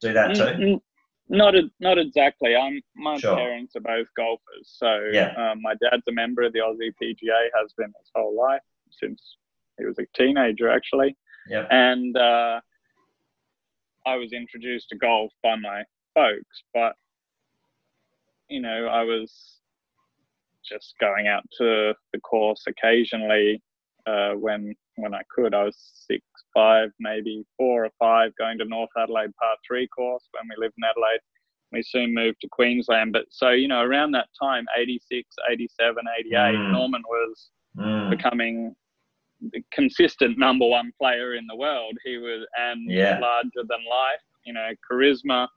[0.00, 0.42] to do that too.
[0.42, 0.80] Mm, mm,
[1.28, 2.54] Not a, not exactly.
[2.56, 3.36] I'm my Sure.
[3.36, 5.32] parents are both golfers, so Yeah.
[5.36, 8.60] um, my dad's a member of the Aussie PGA, has been his whole life
[8.90, 9.36] since
[9.78, 11.16] he was a teenager, actually.
[11.48, 11.68] Yep.
[11.70, 12.60] And uh,
[14.06, 15.84] I was introduced to golf by my
[16.14, 16.94] folks, but
[18.48, 19.60] you know, I was
[20.68, 23.62] just going out to the course occasionally
[24.06, 25.54] uh, when when I could.
[25.54, 26.22] I was six,
[26.54, 30.74] five, maybe four or five, going to North Adelaide Par Three course when we lived
[30.78, 31.20] in Adelaide.
[31.72, 36.54] We soon moved to Queensland, but so you know, around that time, 86, 87, 88,
[36.54, 36.70] Mm.
[36.70, 38.76] Norman was Mm, becoming
[39.52, 41.96] the consistent number one player in the world.
[42.04, 43.18] He was and Yeah.
[43.18, 44.20] larger than life.
[44.44, 45.48] You know, charisma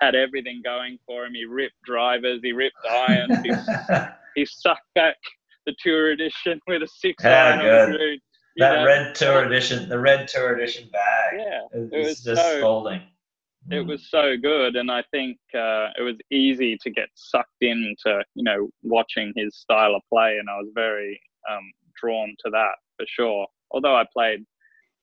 [0.00, 1.34] had everything going for him.
[1.34, 3.52] He ripped drivers, he ripped irons, he,
[4.34, 5.16] he sucked back
[5.66, 8.20] the tour edition with a six How iron good.
[8.56, 8.70] The green.
[8.70, 11.34] You that know, red tour edition, the red tour edition bag.
[11.38, 13.02] Yeah, It's it was just so- folding.
[13.70, 13.88] it Mm.
[13.88, 18.42] was so good, and I think uh, it was easy to get sucked into you
[18.44, 23.06] know watching his style of play, and I was very um, drawn to that for
[23.06, 23.46] sure.
[23.70, 24.44] Although I played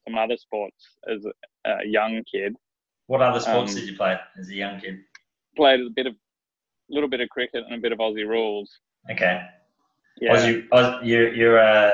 [0.07, 2.55] some other sports as a, a young kid,
[3.07, 4.99] What other sports um, did you play as a young kid?
[5.55, 8.69] played a bit of, a little bit of cricket and a bit of Aussie rules.
[9.11, 9.41] Okay.
[10.19, 11.93] Yeah, Aussie, Aus, you, you're a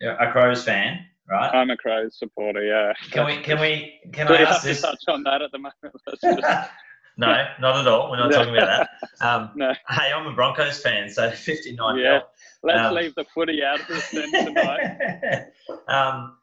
[0.00, 1.54] a Crows fan, right?
[1.54, 2.62] I'm a Crows supporter.
[2.64, 2.92] Yeah.
[3.10, 4.80] Can we can we can Do I ask this?
[4.82, 5.74] touch on that at the moment?
[7.20, 8.12] No, not at all.
[8.12, 9.08] We're not talking about that.
[9.20, 9.72] Um, no.
[9.88, 12.20] hey, I'm a Broncos fan, so 59 Yeah.
[12.62, 15.46] Let's Um, leave the footy out of this then tonight.
[15.88, 16.36] um,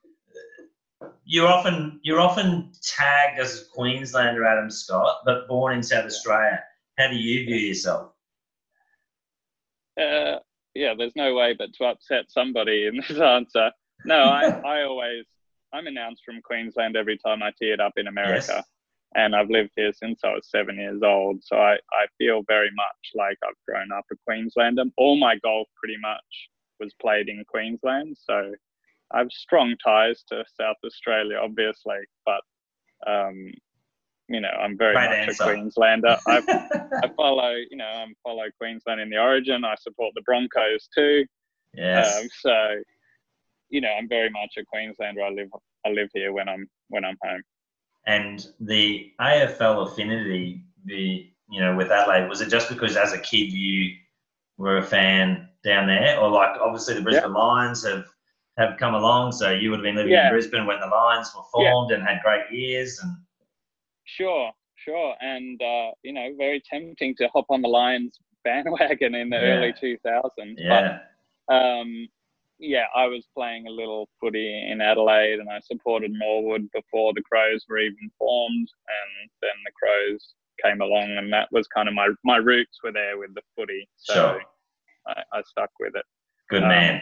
[1.23, 6.61] you're often you're often tagged as a Queenslander, Adam Scott, but born in South Australia.
[6.97, 8.11] How do you view yourself?
[9.97, 10.39] Uh,
[10.75, 13.71] yeah, there's no way but to upset somebody in this answer.
[14.05, 15.25] No, I, I always
[15.73, 18.53] I'm announced from Queensland every time I tee it up in America.
[18.57, 18.65] Yes.
[19.15, 21.41] And I've lived here since I was seven years old.
[21.43, 24.83] So I, I feel very much like I've grown up a Queenslander.
[24.97, 28.17] All my golf pretty much was played in Queensland.
[28.21, 28.53] So
[29.11, 31.99] I have strong ties to South Australia, obviously.
[32.25, 32.41] But,
[33.07, 33.53] um,
[34.27, 35.43] you know, I'm very Great much answer.
[35.43, 36.17] a Queenslander.
[36.27, 36.37] I
[37.03, 39.63] I follow, you know, I follow Queensland in the Origin.
[39.63, 41.25] I support the Broncos too.
[41.73, 42.17] yes.
[42.21, 42.81] Um, so,
[43.69, 45.21] you know, I'm very much a Queenslander.
[45.23, 45.49] I live,
[45.85, 47.41] I live here when I'm when I'm home.
[48.07, 53.19] and the AFL affinity, the you know, with Adelaide, was it just because as a
[53.19, 53.95] kid you
[54.57, 58.05] were a fan down there, or like obviously the Brisbane Lions have
[58.57, 60.27] have come along, so you would have been living Yeah.
[60.27, 61.69] in Brisbane when the Lions were Yeah.
[61.71, 63.11] formed and had great years, and
[64.05, 69.29] Sure, sure, and uh, you know, very tempting to hop on the Lions bandwagon in
[69.29, 69.41] the Yeah.
[69.57, 70.55] early 2000s.
[70.57, 70.99] yeah,
[71.47, 72.07] But um,
[72.59, 77.21] yeah, I was playing a little footy in Adelaide, and I supported Norwood before the
[77.23, 81.95] Crows were even formed, and then the Crows came along, and that was kind of
[81.95, 83.87] my my roots were there with the footy.
[83.97, 84.41] So sure,
[85.07, 86.05] I, I stuck with it.
[86.49, 87.01] good um, man.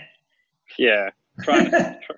[0.80, 1.10] Yeah,
[1.44, 1.72] trying to
[2.06, 2.14] tr-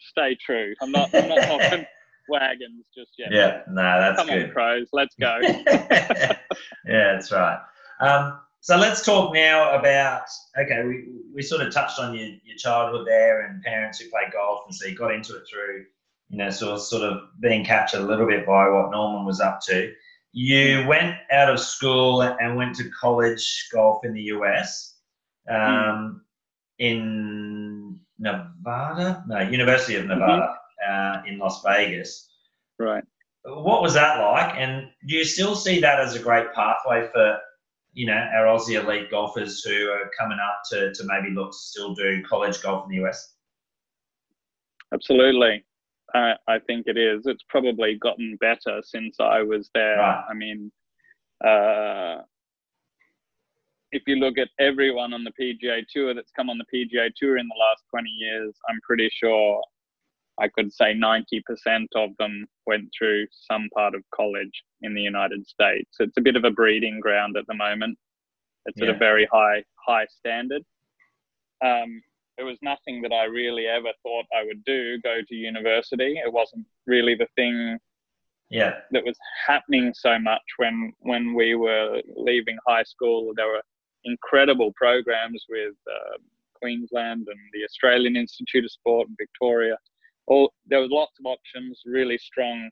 [0.00, 0.74] stay true.
[0.82, 1.08] I'm not.
[1.16, 1.86] I'm not hopping,
[2.28, 3.28] wagons just yet.
[3.32, 4.44] Yeah, no, that's Come good.
[4.44, 5.38] on, crows, let's go.
[5.42, 6.38] yeah,
[6.84, 7.58] that's right.
[8.00, 10.22] Um, so let's talk now about
[10.60, 14.22] okay, we, we sort of touched on your, your childhood there and parents who play
[14.32, 15.84] golf, and so you got into it through,
[16.28, 19.40] you know, sort of, sort of being captured a little bit by what Norman was
[19.40, 19.92] up to.
[20.32, 24.96] You went out of school and went to college golf in the US,
[25.48, 26.22] um,
[26.78, 32.28] in Nevada, no, University of Nevada uh, in Las Vegas
[32.78, 33.04] right.
[33.44, 34.54] what was that like?
[34.56, 37.38] And do you still see that as a great pathway for,
[37.92, 41.58] you know, our Aussie elite golfers who are coming up to, to maybe look to
[41.58, 43.34] still do college golf in the US?
[44.92, 45.64] Absolutely.
[46.14, 47.26] I I think it is.
[47.26, 49.98] It's probably gotten better since I was there.
[49.98, 50.24] Right.
[50.30, 50.72] I mean,
[51.44, 52.22] uh,
[53.92, 57.36] if you look at everyone on the PGA Tour that's come on the PGA Tour
[57.36, 59.62] in the last 20 years, I'm pretty sure
[60.40, 61.42] I could say 90%
[61.96, 65.90] of them went through some part of college in the United States.
[65.98, 67.98] It's a bit of a breeding ground at the moment.
[68.66, 70.62] It's at a very high high standard.
[71.64, 72.02] Um,
[72.36, 76.20] it was nothing that I really ever thought I would do, go to university.
[76.24, 77.78] It wasn't really the thing
[78.50, 83.32] Yeah, that was happening so much when when we were leaving high school.
[83.34, 83.62] There were
[84.04, 86.18] incredible programs with uh,
[86.54, 89.76] Queensland and the Australian Institute of Sport in Victoria.
[90.28, 92.70] All there was lots of options, really strong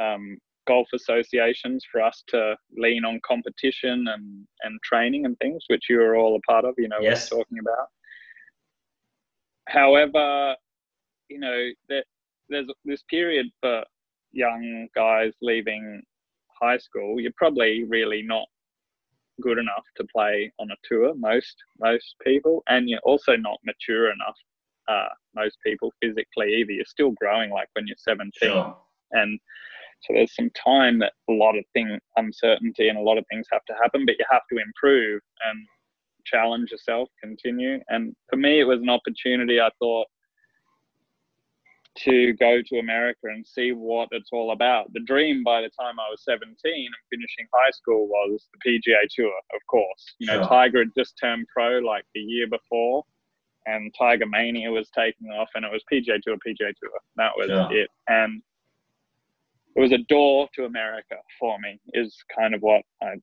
[0.00, 5.84] um, golf associations for us to lean on competition and and training and things, which
[5.90, 6.74] you were all a part of.
[6.78, 7.30] You know Yes.
[7.30, 7.88] what I'm talking about.
[9.68, 10.56] However,
[11.28, 12.04] you know that
[12.48, 13.84] there's this period for
[14.32, 16.02] young guys leaving
[16.60, 18.46] high school, you're probably really not
[19.40, 21.14] good enough to play on a tour.
[21.16, 24.36] Most most people, and you're also not mature enough.
[24.88, 26.72] Uh, most people physically either.
[26.72, 28.76] You're still growing, like when you're 17, sure.
[29.12, 29.38] and
[30.02, 33.46] so there's some time that a lot of thing uncertainty and a lot of things
[33.50, 35.66] have to happen, but you have to improve and
[36.26, 37.80] challenge yourself, continue.
[37.88, 39.60] And for me, it was an opportunity.
[39.60, 40.06] I thought
[41.96, 44.92] to go to America and see what it's all about.
[44.92, 49.06] The dream by the time I was 17 and finishing high school was the PGA
[49.10, 50.14] Tour, of course.
[50.18, 50.48] You know, Sure.
[50.48, 53.04] Tiger had just turned pro like the year before,
[53.66, 56.90] and Tiger Mania was taking off, and it was PGA Tour, PGA Tour.
[57.16, 57.68] That was Sure.
[57.72, 57.88] it.
[58.08, 58.42] And
[59.76, 63.14] it was a door to America for me, is kind of what I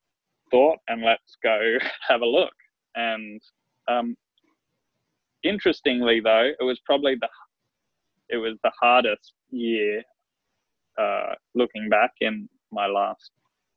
[0.49, 1.77] thought, and let's go
[2.09, 2.53] have a look.
[2.95, 3.41] And
[3.87, 4.17] um,
[5.43, 7.29] interestingly, though, it was probably the
[8.29, 10.01] it was the hardest year
[10.97, 13.31] uh, looking back in my last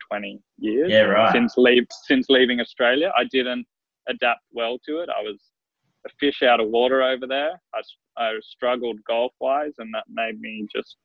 [0.08, 1.32] 20 years Yeah, right.
[1.32, 3.12] since leave since leaving Australia.
[3.16, 3.66] I didn't
[4.08, 5.08] adapt well to it.
[5.08, 5.38] I was
[6.06, 7.60] a fish out of water over there.
[7.74, 7.80] I,
[8.22, 10.96] I struggled golf wise, and that made me just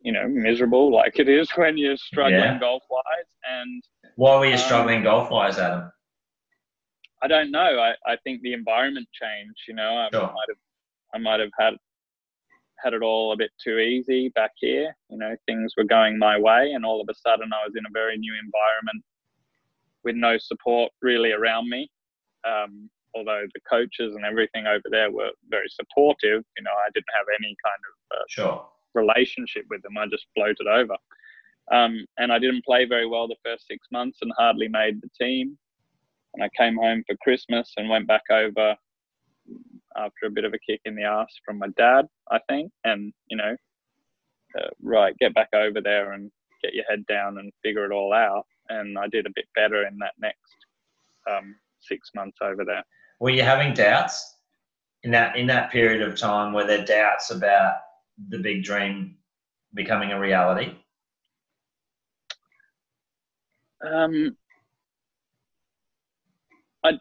[0.00, 2.58] you know miserable, like it is when you're struggling Yeah.
[2.58, 3.30] golf wise.
[3.50, 3.82] And
[4.16, 5.90] Why were you Um, struggling golf wise, Adam?
[7.20, 7.80] I don't know.
[7.80, 9.60] I, I think the environment changed.
[9.66, 10.22] You know, I Sure.
[10.22, 10.58] might have
[11.14, 11.74] I might have had
[12.84, 14.96] had it all a bit too easy back here.
[15.10, 17.84] You know, things were going my way, and all of a sudden I was in
[17.86, 19.04] a very new environment
[20.04, 21.90] with no support really around me.
[22.46, 27.14] Um, although the coaches and everything over there were very supportive, you know, I didn't
[27.16, 28.68] have any kind of uh, Sure.
[28.94, 29.98] relationship with them.
[29.98, 30.96] I just floated over.
[31.70, 35.10] Um, and I didn't play very well the first six months and hardly made the
[35.20, 35.58] team.
[36.34, 38.76] And I came home for Christmas and went back over
[39.96, 42.70] after a bit of a kick in the ass from my dad, I think.
[42.84, 43.56] And, you know,
[44.58, 46.30] uh, right, get back over there and
[46.62, 48.46] get your head down and figure it all out.
[48.68, 50.54] And I did a bit better in that next
[51.30, 52.84] um, six months over there.
[53.20, 54.36] Were you having doubts
[55.02, 56.52] in that in that period of time?
[56.52, 57.76] Were there doubts about
[58.28, 59.16] the big dream
[59.74, 60.72] becoming a reality?
[63.86, 64.36] Um,
[66.84, 66.98] I,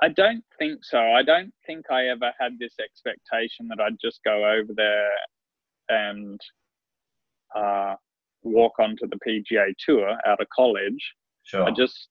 [0.00, 0.98] I don't think so.
[0.98, 5.10] I don't think I ever had this expectation that I'd just go over there
[5.88, 6.40] and
[7.56, 7.94] uh,
[8.42, 11.14] walk onto the PGA Tour out of college.
[11.42, 11.64] Sure.
[11.64, 12.08] I just,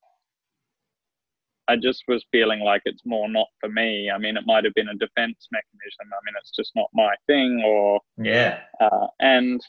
[1.68, 4.10] I just was feeling like it's more not for me.
[4.12, 6.12] I mean, it might have been a defense mechanism.
[6.12, 8.60] I mean, it's just not my thing, or yeah.
[8.82, 9.62] uh, and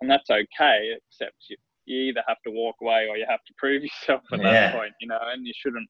[0.00, 0.90] and that's okay.
[1.10, 4.40] Except you, you either have to walk away or you have to prove yourself at
[4.40, 4.52] Yeah.
[4.68, 5.18] that point, you know.
[5.32, 5.88] And you shouldn't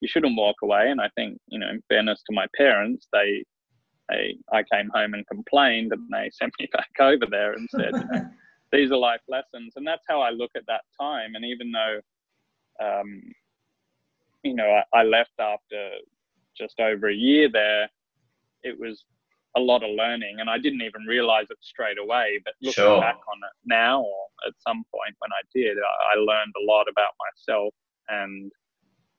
[0.00, 0.90] you shouldn't walk away.
[0.90, 3.44] And I think you know, in fairness to my parents, they
[4.08, 7.92] they I came home and complained, and they sent me back over there and said,
[7.92, 8.28] you know,
[8.72, 11.34] these are life lessons, and that's how I look at that time.
[11.36, 12.00] And even though,
[12.84, 13.22] um,
[14.48, 15.90] you know, I, I left after
[16.56, 17.88] just over a year there,
[18.62, 19.04] it was
[19.56, 22.40] a lot of learning, and I didn't even realize it straight away.
[22.44, 23.00] But looking Sure.
[23.00, 26.64] back on it now, or at some point when I did, I, I learned a
[26.64, 27.74] lot about myself
[28.08, 28.52] and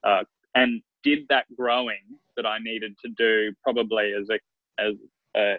[0.03, 0.23] uh,
[0.55, 2.03] and did that growing
[2.35, 4.39] that I needed to do probably as a
[4.81, 4.95] as
[5.35, 5.55] a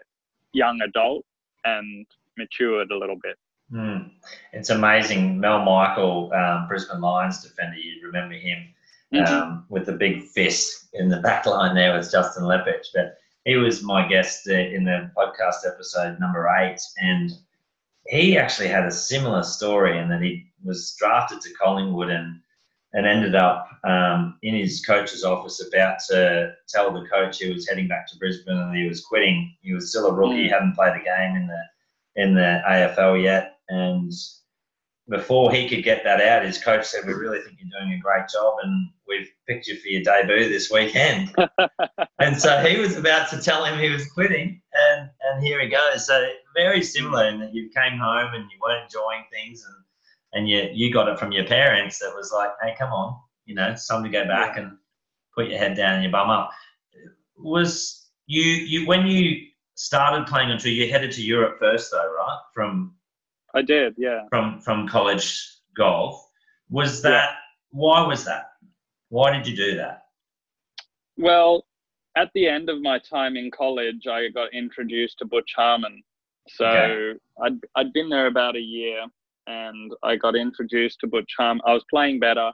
[0.52, 1.24] young adult
[1.64, 2.06] and
[2.36, 3.36] matured a little bit.
[3.70, 4.08] Hmm.
[4.52, 5.38] It's amazing.
[5.38, 8.58] Mal Michael, um, Brisbane Lions defender, you remember him
[9.26, 12.86] um, with the big fist in the back line there with Justin Leppitsch.
[12.94, 17.32] But he was my guest in the podcast episode number eight, and
[18.06, 22.40] he actually had a similar story in that he was drafted to Collingwood and
[22.92, 27.68] and ended up um, in his coach's office about to tell the coach he was
[27.68, 29.54] heading back to Brisbane and he was quitting.
[29.62, 30.50] He was still a rookie, Mm.
[30.50, 31.62] hadn't played a game in the
[32.22, 34.12] in the AFL yet, and
[35.08, 37.98] before he could get that out, his coach said, "We really think you're doing a
[38.00, 41.34] great job, and we've picked you for your debut this weekend."
[42.18, 45.68] and so he was about to tell him he was quitting, and and here he
[45.68, 46.06] goes.
[46.06, 49.76] So very similar in that you came home and you weren't enjoying things, and
[50.32, 53.54] and you you got it from your parents that was like, "Hey, come on, you
[53.54, 54.78] know, it's time to go back and
[55.34, 56.50] put your head down and your bum up."
[57.36, 62.14] Was you you when you started playing on tour, you headed to Europe first, though,
[62.16, 62.38] right?
[62.54, 62.94] From
[63.54, 64.24] I did, yeah.
[64.28, 65.42] from from college
[65.76, 66.24] golf.
[66.68, 67.34] Was that
[67.70, 68.49] why was that?
[69.10, 70.04] Why did you do that?
[71.16, 71.64] Well,
[72.16, 76.02] at the end of my time in college, I got introduced to Butch Harmon.
[76.48, 77.18] So Okay.
[77.44, 79.04] I'd, I'd been there about a year
[79.46, 81.60] and I got introduced to Butch Harmon.
[81.66, 82.50] I was playing better,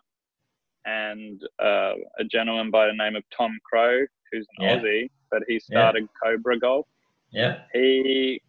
[0.87, 4.01] and uh, a gentleman by the name of Tom Crow,
[4.33, 4.77] who's an Yeah.
[4.79, 6.87] Aussie, but he started Cobra Golf.
[7.33, 7.63] Yeah.
[7.73, 8.41] He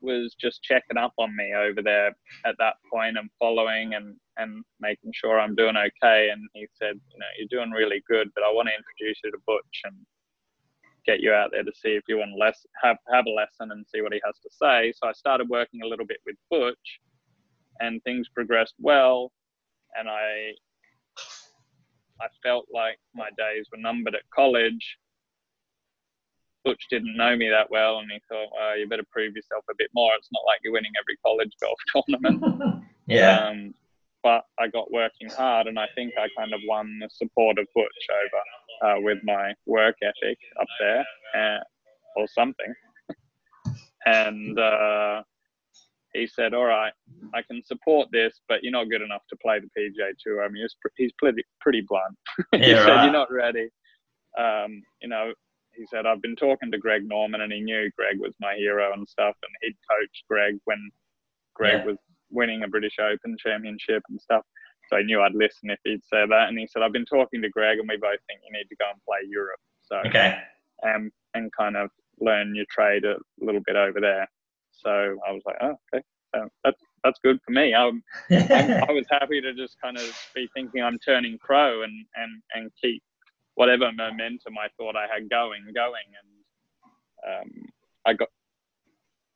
[0.00, 2.08] was just checking up on me over there
[2.44, 6.30] at that point and following and, and making sure I'm doing okay.
[6.32, 9.30] And he said, you know, you're doing really good, but I want to introduce you
[9.30, 9.94] to Butch and
[11.06, 13.72] get you out there to see if you want to less, have, have a lesson
[13.72, 14.92] and see what he has to say.
[14.96, 17.00] So I started working a little bit with Butch
[17.80, 19.32] and things progressed well.
[19.98, 20.52] And I,
[22.20, 24.98] I felt like my days were numbered at college.
[26.64, 29.74] Butch didn't know me that well, and he thought, well, you better prove yourself a
[29.78, 30.10] bit more.
[30.18, 32.84] It's not like you're winning every college golf tournament.
[33.06, 33.48] yeah.
[33.48, 33.74] Um,
[34.22, 37.66] but I got working hard, and I think I kind of won the support of
[37.74, 37.86] Butch
[38.84, 41.04] over uh, with my work ethic up there,
[41.34, 41.60] uh,
[42.16, 42.74] or something.
[44.06, 45.22] and uh,
[46.12, 46.92] he said, "All right,
[47.34, 50.48] I can support this, but you're not good enough to play the PGA Tour." I
[50.48, 52.16] mean, he's, pr- he's pretty pretty blunt.
[52.52, 53.04] he Yeah, said, right.
[53.04, 53.68] "You're not ready."
[54.38, 55.32] Um, you know,
[55.80, 58.92] he said, "I've been talking to Greg Norman, and he knew Greg was my hero
[58.92, 60.90] and stuff, and he'd coached Greg when
[61.54, 61.84] Greg Yeah.
[61.84, 61.96] was
[62.30, 64.44] winning a British Open championship and stuff."
[64.88, 66.48] So I knew I'd listen if he'd say that.
[66.48, 68.76] And he said, "I've been talking to Greg, and we both think you need to
[68.76, 70.38] go and play Europe." So Okay.
[70.82, 74.28] um, and kind of learn your trade a little bit over there.
[74.72, 74.90] So
[75.26, 76.02] I was like, oh, okay,
[76.34, 77.74] so that's that's good for me.
[77.74, 80.04] I'm, I'm, I was happy to just kind of
[80.34, 83.02] be thinking I'm turning pro and and and keep
[83.60, 86.08] whatever momentum I thought I had going going.
[86.20, 86.30] And
[87.28, 87.50] um,
[88.06, 88.28] I got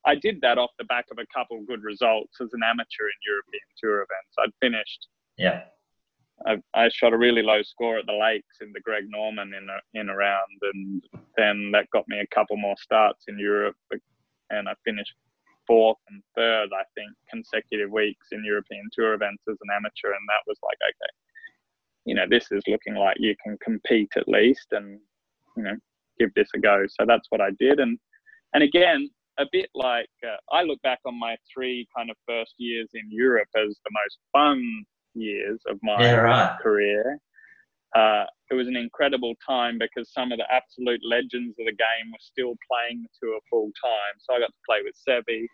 [0.06, 3.28] I did that off the back of a couple good results as an amateur in
[3.28, 4.32] European Tour events.
[4.38, 5.64] I'd finished yeah.
[6.46, 9.68] I, I shot a really low score at the Lakes in the Greg Norman in
[9.68, 11.02] a, in a round, and
[11.36, 13.76] then that got me a couple more starts in Europe,
[14.50, 15.14] and I finished
[15.66, 20.26] fourth and third, I think, consecutive weeks in European Tour events as an amateur, and
[20.28, 21.12] that was like, okay,
[22.04, 25.00] you know, this is looking like you can compete at least, and
[25.56, 25.76] you know,
[26.18, 26.84] give this a go.
[26.88, 27.98] So that's what I did, and
[28.52, 32.54] and again, a bit like uh, I look back on my three kind of first
[32.58, 34.84] years in Europe as the most fun
[35.14, 36.58] years of my Yeah, right.
[36.62, 37.18] career.
[37.96, 42.10] Uh, it was an incredible time because some of the absolute legends of the game
[42.12, 44.14] were still playing the tour full time.
[44.18, 45.46] So I got to play with Seve.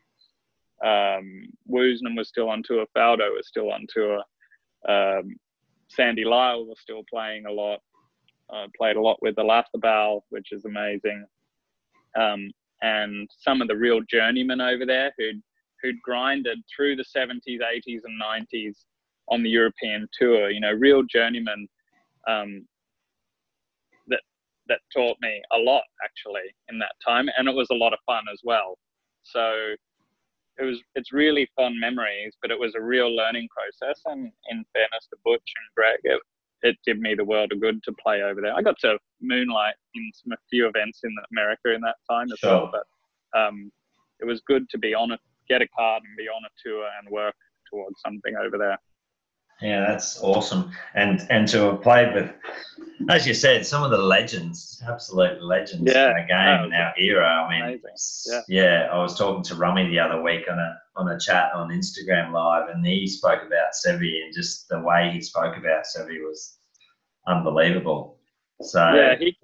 [0.83, 2.87] Um, Woosnam was still on tour.
[2.97, 4.23] Faldo was still on tour.
[4.89, 5.37] Um,
[5.91, 7.81] Sandy Lyle was still playing a lot.
[8.53, 11.25] I played a lot with Olazábal, which is amazing.
[12.19, 12.51] Um,
[12.83, 15.43] and some of the real journeymen over there who'd,
[15.83, 18.85] who'd grinded through the 70s, 80s, and 90s
[19.29, 20.51] on the European tour.
[20.51, 21.69] You know, real journeymen
[22.29, 22.67] um,
[24.09, 24.21] that
[24.69, 27.99] that taught me a lot actually in that time, and it was a lot of
[28.07, 28.79] fun as well.
[29.23, 29.75] So
[30.61, 34.01] it was it's really fun memories, but it was a real learning process.
[34.07, 36.21] And in fairness to Butch and Greg, it,
[36.63, 38.55] it did me the world of good to play over there.
[38.55, 42.39] I got to moonlight in some, a few events in America in that time as
[42.39, 42.51] Sure.
[42.51, 43.73] well, but um,
[44.21, 46.87] it was good to be on a get a card and be on a tour
[47.01, 47.35] and work
[47.71, 48.79] towards something over there.
[49.63, 50.73] Yeah, that's awesome.
[50.95, 52.33] And and to have played with,
[53.09, 56.95] as you said, some of the legends, absolute legends Yeah, in the game in our
[56.99, 57.27] era.
[57.27, 57.81] I mean.
[58.27, 58.41] Yeah.
[58.49, 61.71] yeah, I was talking to Rummy the other week on a on a chat on
[61.71, 66.21] Instagram Live, and he spoke about Seve, and just the way he spoke about Seve
[66.23, 66.59] was
[67.27, 68.19] unbelievable.
[68.63, 69.37] So Yeah, he,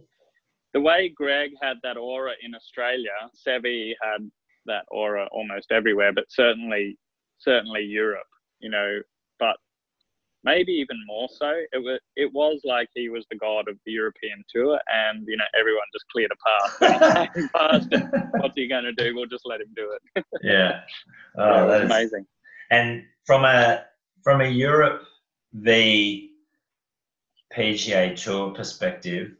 [0.73, 3.12] the way Greg had that aura in Australia,
[3.47, 4.31] Seve had
[4.67, 6.99] that aura almost everywhere, but certainly,
[7.39, 8.27] certainly Europe.
[8.61, 9.01] You know,
[10.47, 11.51] maybe even more so.
[11.73, 15.37] It was it was like he was the god of the European tour, and you
[15.37, 16.81] know everyone just cleared a path.
[16.81, 19.15] When he came past, and what's he going to do?
[19.15, 20.25] We'll just let him do it.
[20.43, 20.81] yeah, Yeah,
[21.39, 22.27] oh, it was that is- amazing.
[22.71, 23.85] And from a
[24.25, 25.03] from a Europe
[25.53, 26.33] v
[27.57, 29.33] PGA Tour perspective,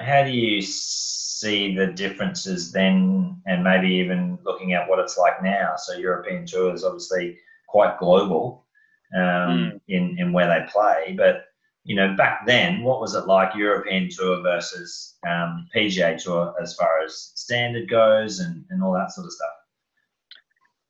[0.00, 5.42] how do you see the differences then, and maybe even looking at what it's like
[5.42, 5.74] now?
[5.76, 7.38] So European Tour is obviously
[7.68, 8.66] quite global
[9.16, 11.46] um, in in where they play, but
[11.84, 16.74] you know back then, what was it like European Tour versus um, PGA Tour as
[16.74, 19.50] far as standard goes and and all that sort of stuff?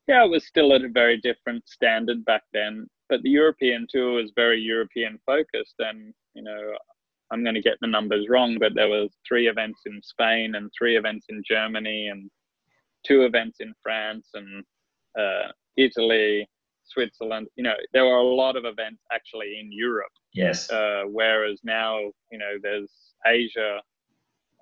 [0.07, 4.13] Yeah, it was still at a very different standard back then, but the European tour
[4.13, 5.75] was very European focused.
[5.79, 6.73] And you know,
[7.31, 10.71] I'm going to get the numbers wrong, but there was three events in Spain and
[10.77, 12.29] three events in Germany and
[13.05, 14.63] two events in France and
[15.19, 16.47] uh, Italy,
[16.87, 17.47] Switzerland.
[17.55, 20.11] You know, there were a lot of events actually in Europe.
[20.33, 20.69] Yes.
[20.69, 21.99] Uh, whereas now,
[22.31, 22.91] you know, there's
[23.25, 23.77] Asia,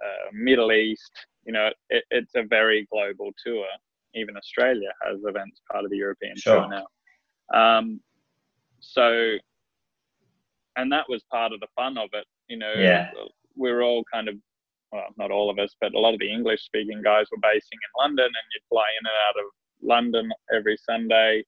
[0.03, 1.11] uh, Middle East.
[1.45, 3.65] You know, it, it's a very global tour.
[4.15, 6.61] Even Australia has events part of the European Sure.
[6.61, 6.87] tour now.
[7.53, 7.99] Um,
[8.79, 9.35] so,
[10.77, 12.25] and that was part of the fun of it.
[12.47, 13.11] You know, Yeah.
[13.57, 14.35] We're all kind of,
[14.91, 17.91] well, not all of us, but a lot of the English-speaking guys were basing in
[18.03, 19.51] London, and you'd fly in and out of
[19.81, 21.43] London every Sunday,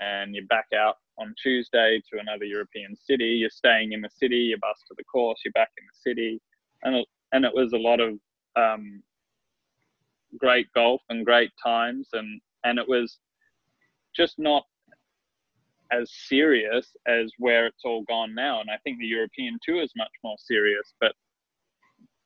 [0.00, 3.24] and you're back out on Tuesday to another European city.
[3.24, 6.40] You're staying in the city, you bus to the course, you're back in the city,
[6.82, 8.18] and it, and it was a lot of
[8.56, 9.02] um,
[10.38, 13.18] great golf and great times, and and it was
[14.14, 14.64] just not
[15.90, 18.60] as serious as where it's all gone now.
[18.60, 21.12] And I think the European tour is much more serious, but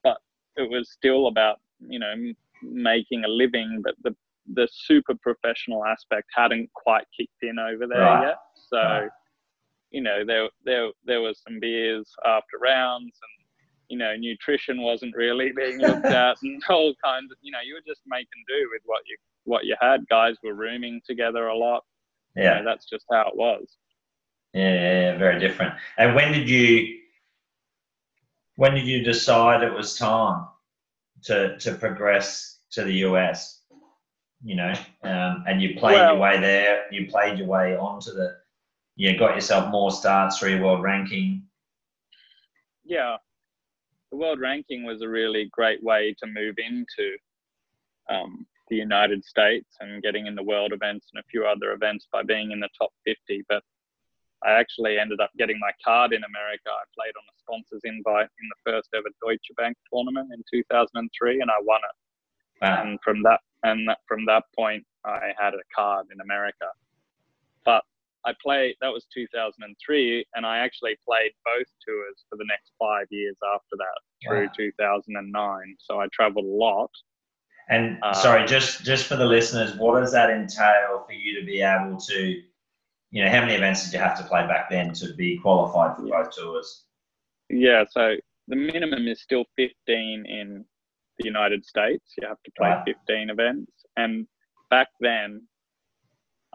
[0.03, 0.19] but
[0.57, 2.15] it was still about you know
[2.63, 4.15] making a living, but the
[4.55, 8.29] the super professional aspect hadn't quite kicked in over there Right.
[8.29, 8.39] yet.
[8.69, 9.11] So Right.
[9.91, 13.47] you know there there there was some beers after rounds and
[13.89, 17.75] you know nutrition wasn't really being looked at and all kinds of you know you
[17.75, 21.57] were just making do with what you what you had guys were rooming together a
[21.57, 21.85] lot
[22.37, 22.59] You Yeah.
[22.59, 23.77] know, that's just how it was
[24.55, 25.75] Yeah, yeah, yeah, very different.
[25.99, 26.99] And when did you
[28.57, 30.47] when did you decide it was time
[31.25, 33.62] to to progress to the US?
[34.45, 34.73] You know,
[35.05, 36.85] um, and you played your way there.
[36.91, 38.37] You played your way onto the.
[38.97, 41.43] You got yourself more starts through your world ranking.
[42.85, 43.17] yeah
[44.11, 47.17] the world ranking was a really great way to move into
[48.11, 52.07] um, the united states and getting in the world events and a few other events
[52.13, 53.63] by being in the top 50 but
[54.45, 58.29] i actually ended up getting my card in america i played on a sponsors invite
[58.43, 61.97] in the first ever deutsche bank tournament in 2003 and i won it
[62.61, 62.83] Wow.
[62.83, 66.67] and from that and that, from that point i had a card in america
[67.65, 67.83] but
[68.25, 73.07] i played that was 2003 and i actually played both tours for the next five
[73.11, 74.53] years after that through Wow.
[74.57, 76.91] 2009 so i traveled a lot
[77.69, 81.47] And Uh, sorry, just just for the listeners, what does that entail for you to
[81.47, 82.19] be able to,
[83.15, 85.97] you know, how many events did you have to play back then to be qualified
[85.97, 86.69] for both tours?
[87.49, 88.17] yeah so
[88.49, 90.65] the minimum is still 15 in
[91.19, 92.97] the united states you have to play Right.
[93.07, 94.27] 15 events and
[94.71, 95.43] back then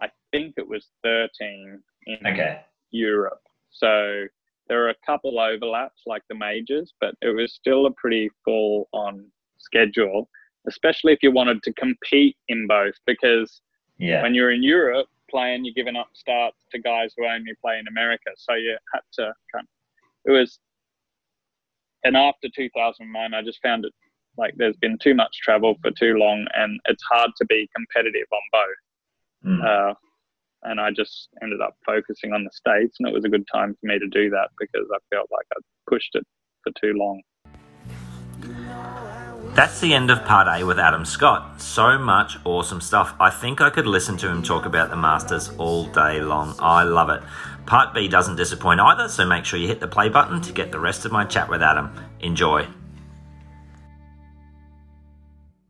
[0.00, 2.60] i think it was 13 in Okay.
[2.90, 3.42] Europe.
[3.70, 4.24] So
[4.68, 8.88] there are a couple overlaps like the majors, but it was still a pretty full
[8.92, 10.28] on schedule,
[10.66, 13.60] especially if you wanted to compete in both because
[13.98, 14.22] Yeah.
[14.22, 17.86] when you're in Europe playing, you're giving up starts to guys who only play in
[17.88, 18.30] America.
[18.36, 19.66] So you had to kind
[20.24, 20.58] it was
[22.04, 23.92] and after 2009 I just found it
[24.38, 28.26] like there's been too much travel for too long and it's hard to be competitive
[28.32, 28.78] on both
[29.46, 29.64] Mm.
[29.64, 29.94] uh,
[30.64, 33.76] and I just ended up focusing on the states, and it was a good time
[33.80, 36.26] for me to do that because I felt like I'd pushed it
[36.64, 37.22] for too long.
[39.54, 41.60] That's the end of part A with Adam Scott.
[41.60, 43.14] So much awesome stuff.
[43.18, 46.54] I think I could listen to him talk about the Masters all day long.
[46.58, 47.22] I love it.
[47.66, 50.70] Part B doesn't disappoint either, so make sure you hit the play button to get
[50.70, 51.92] the rest of my chat with Adam.
[52.20, 52.66] Enjoy.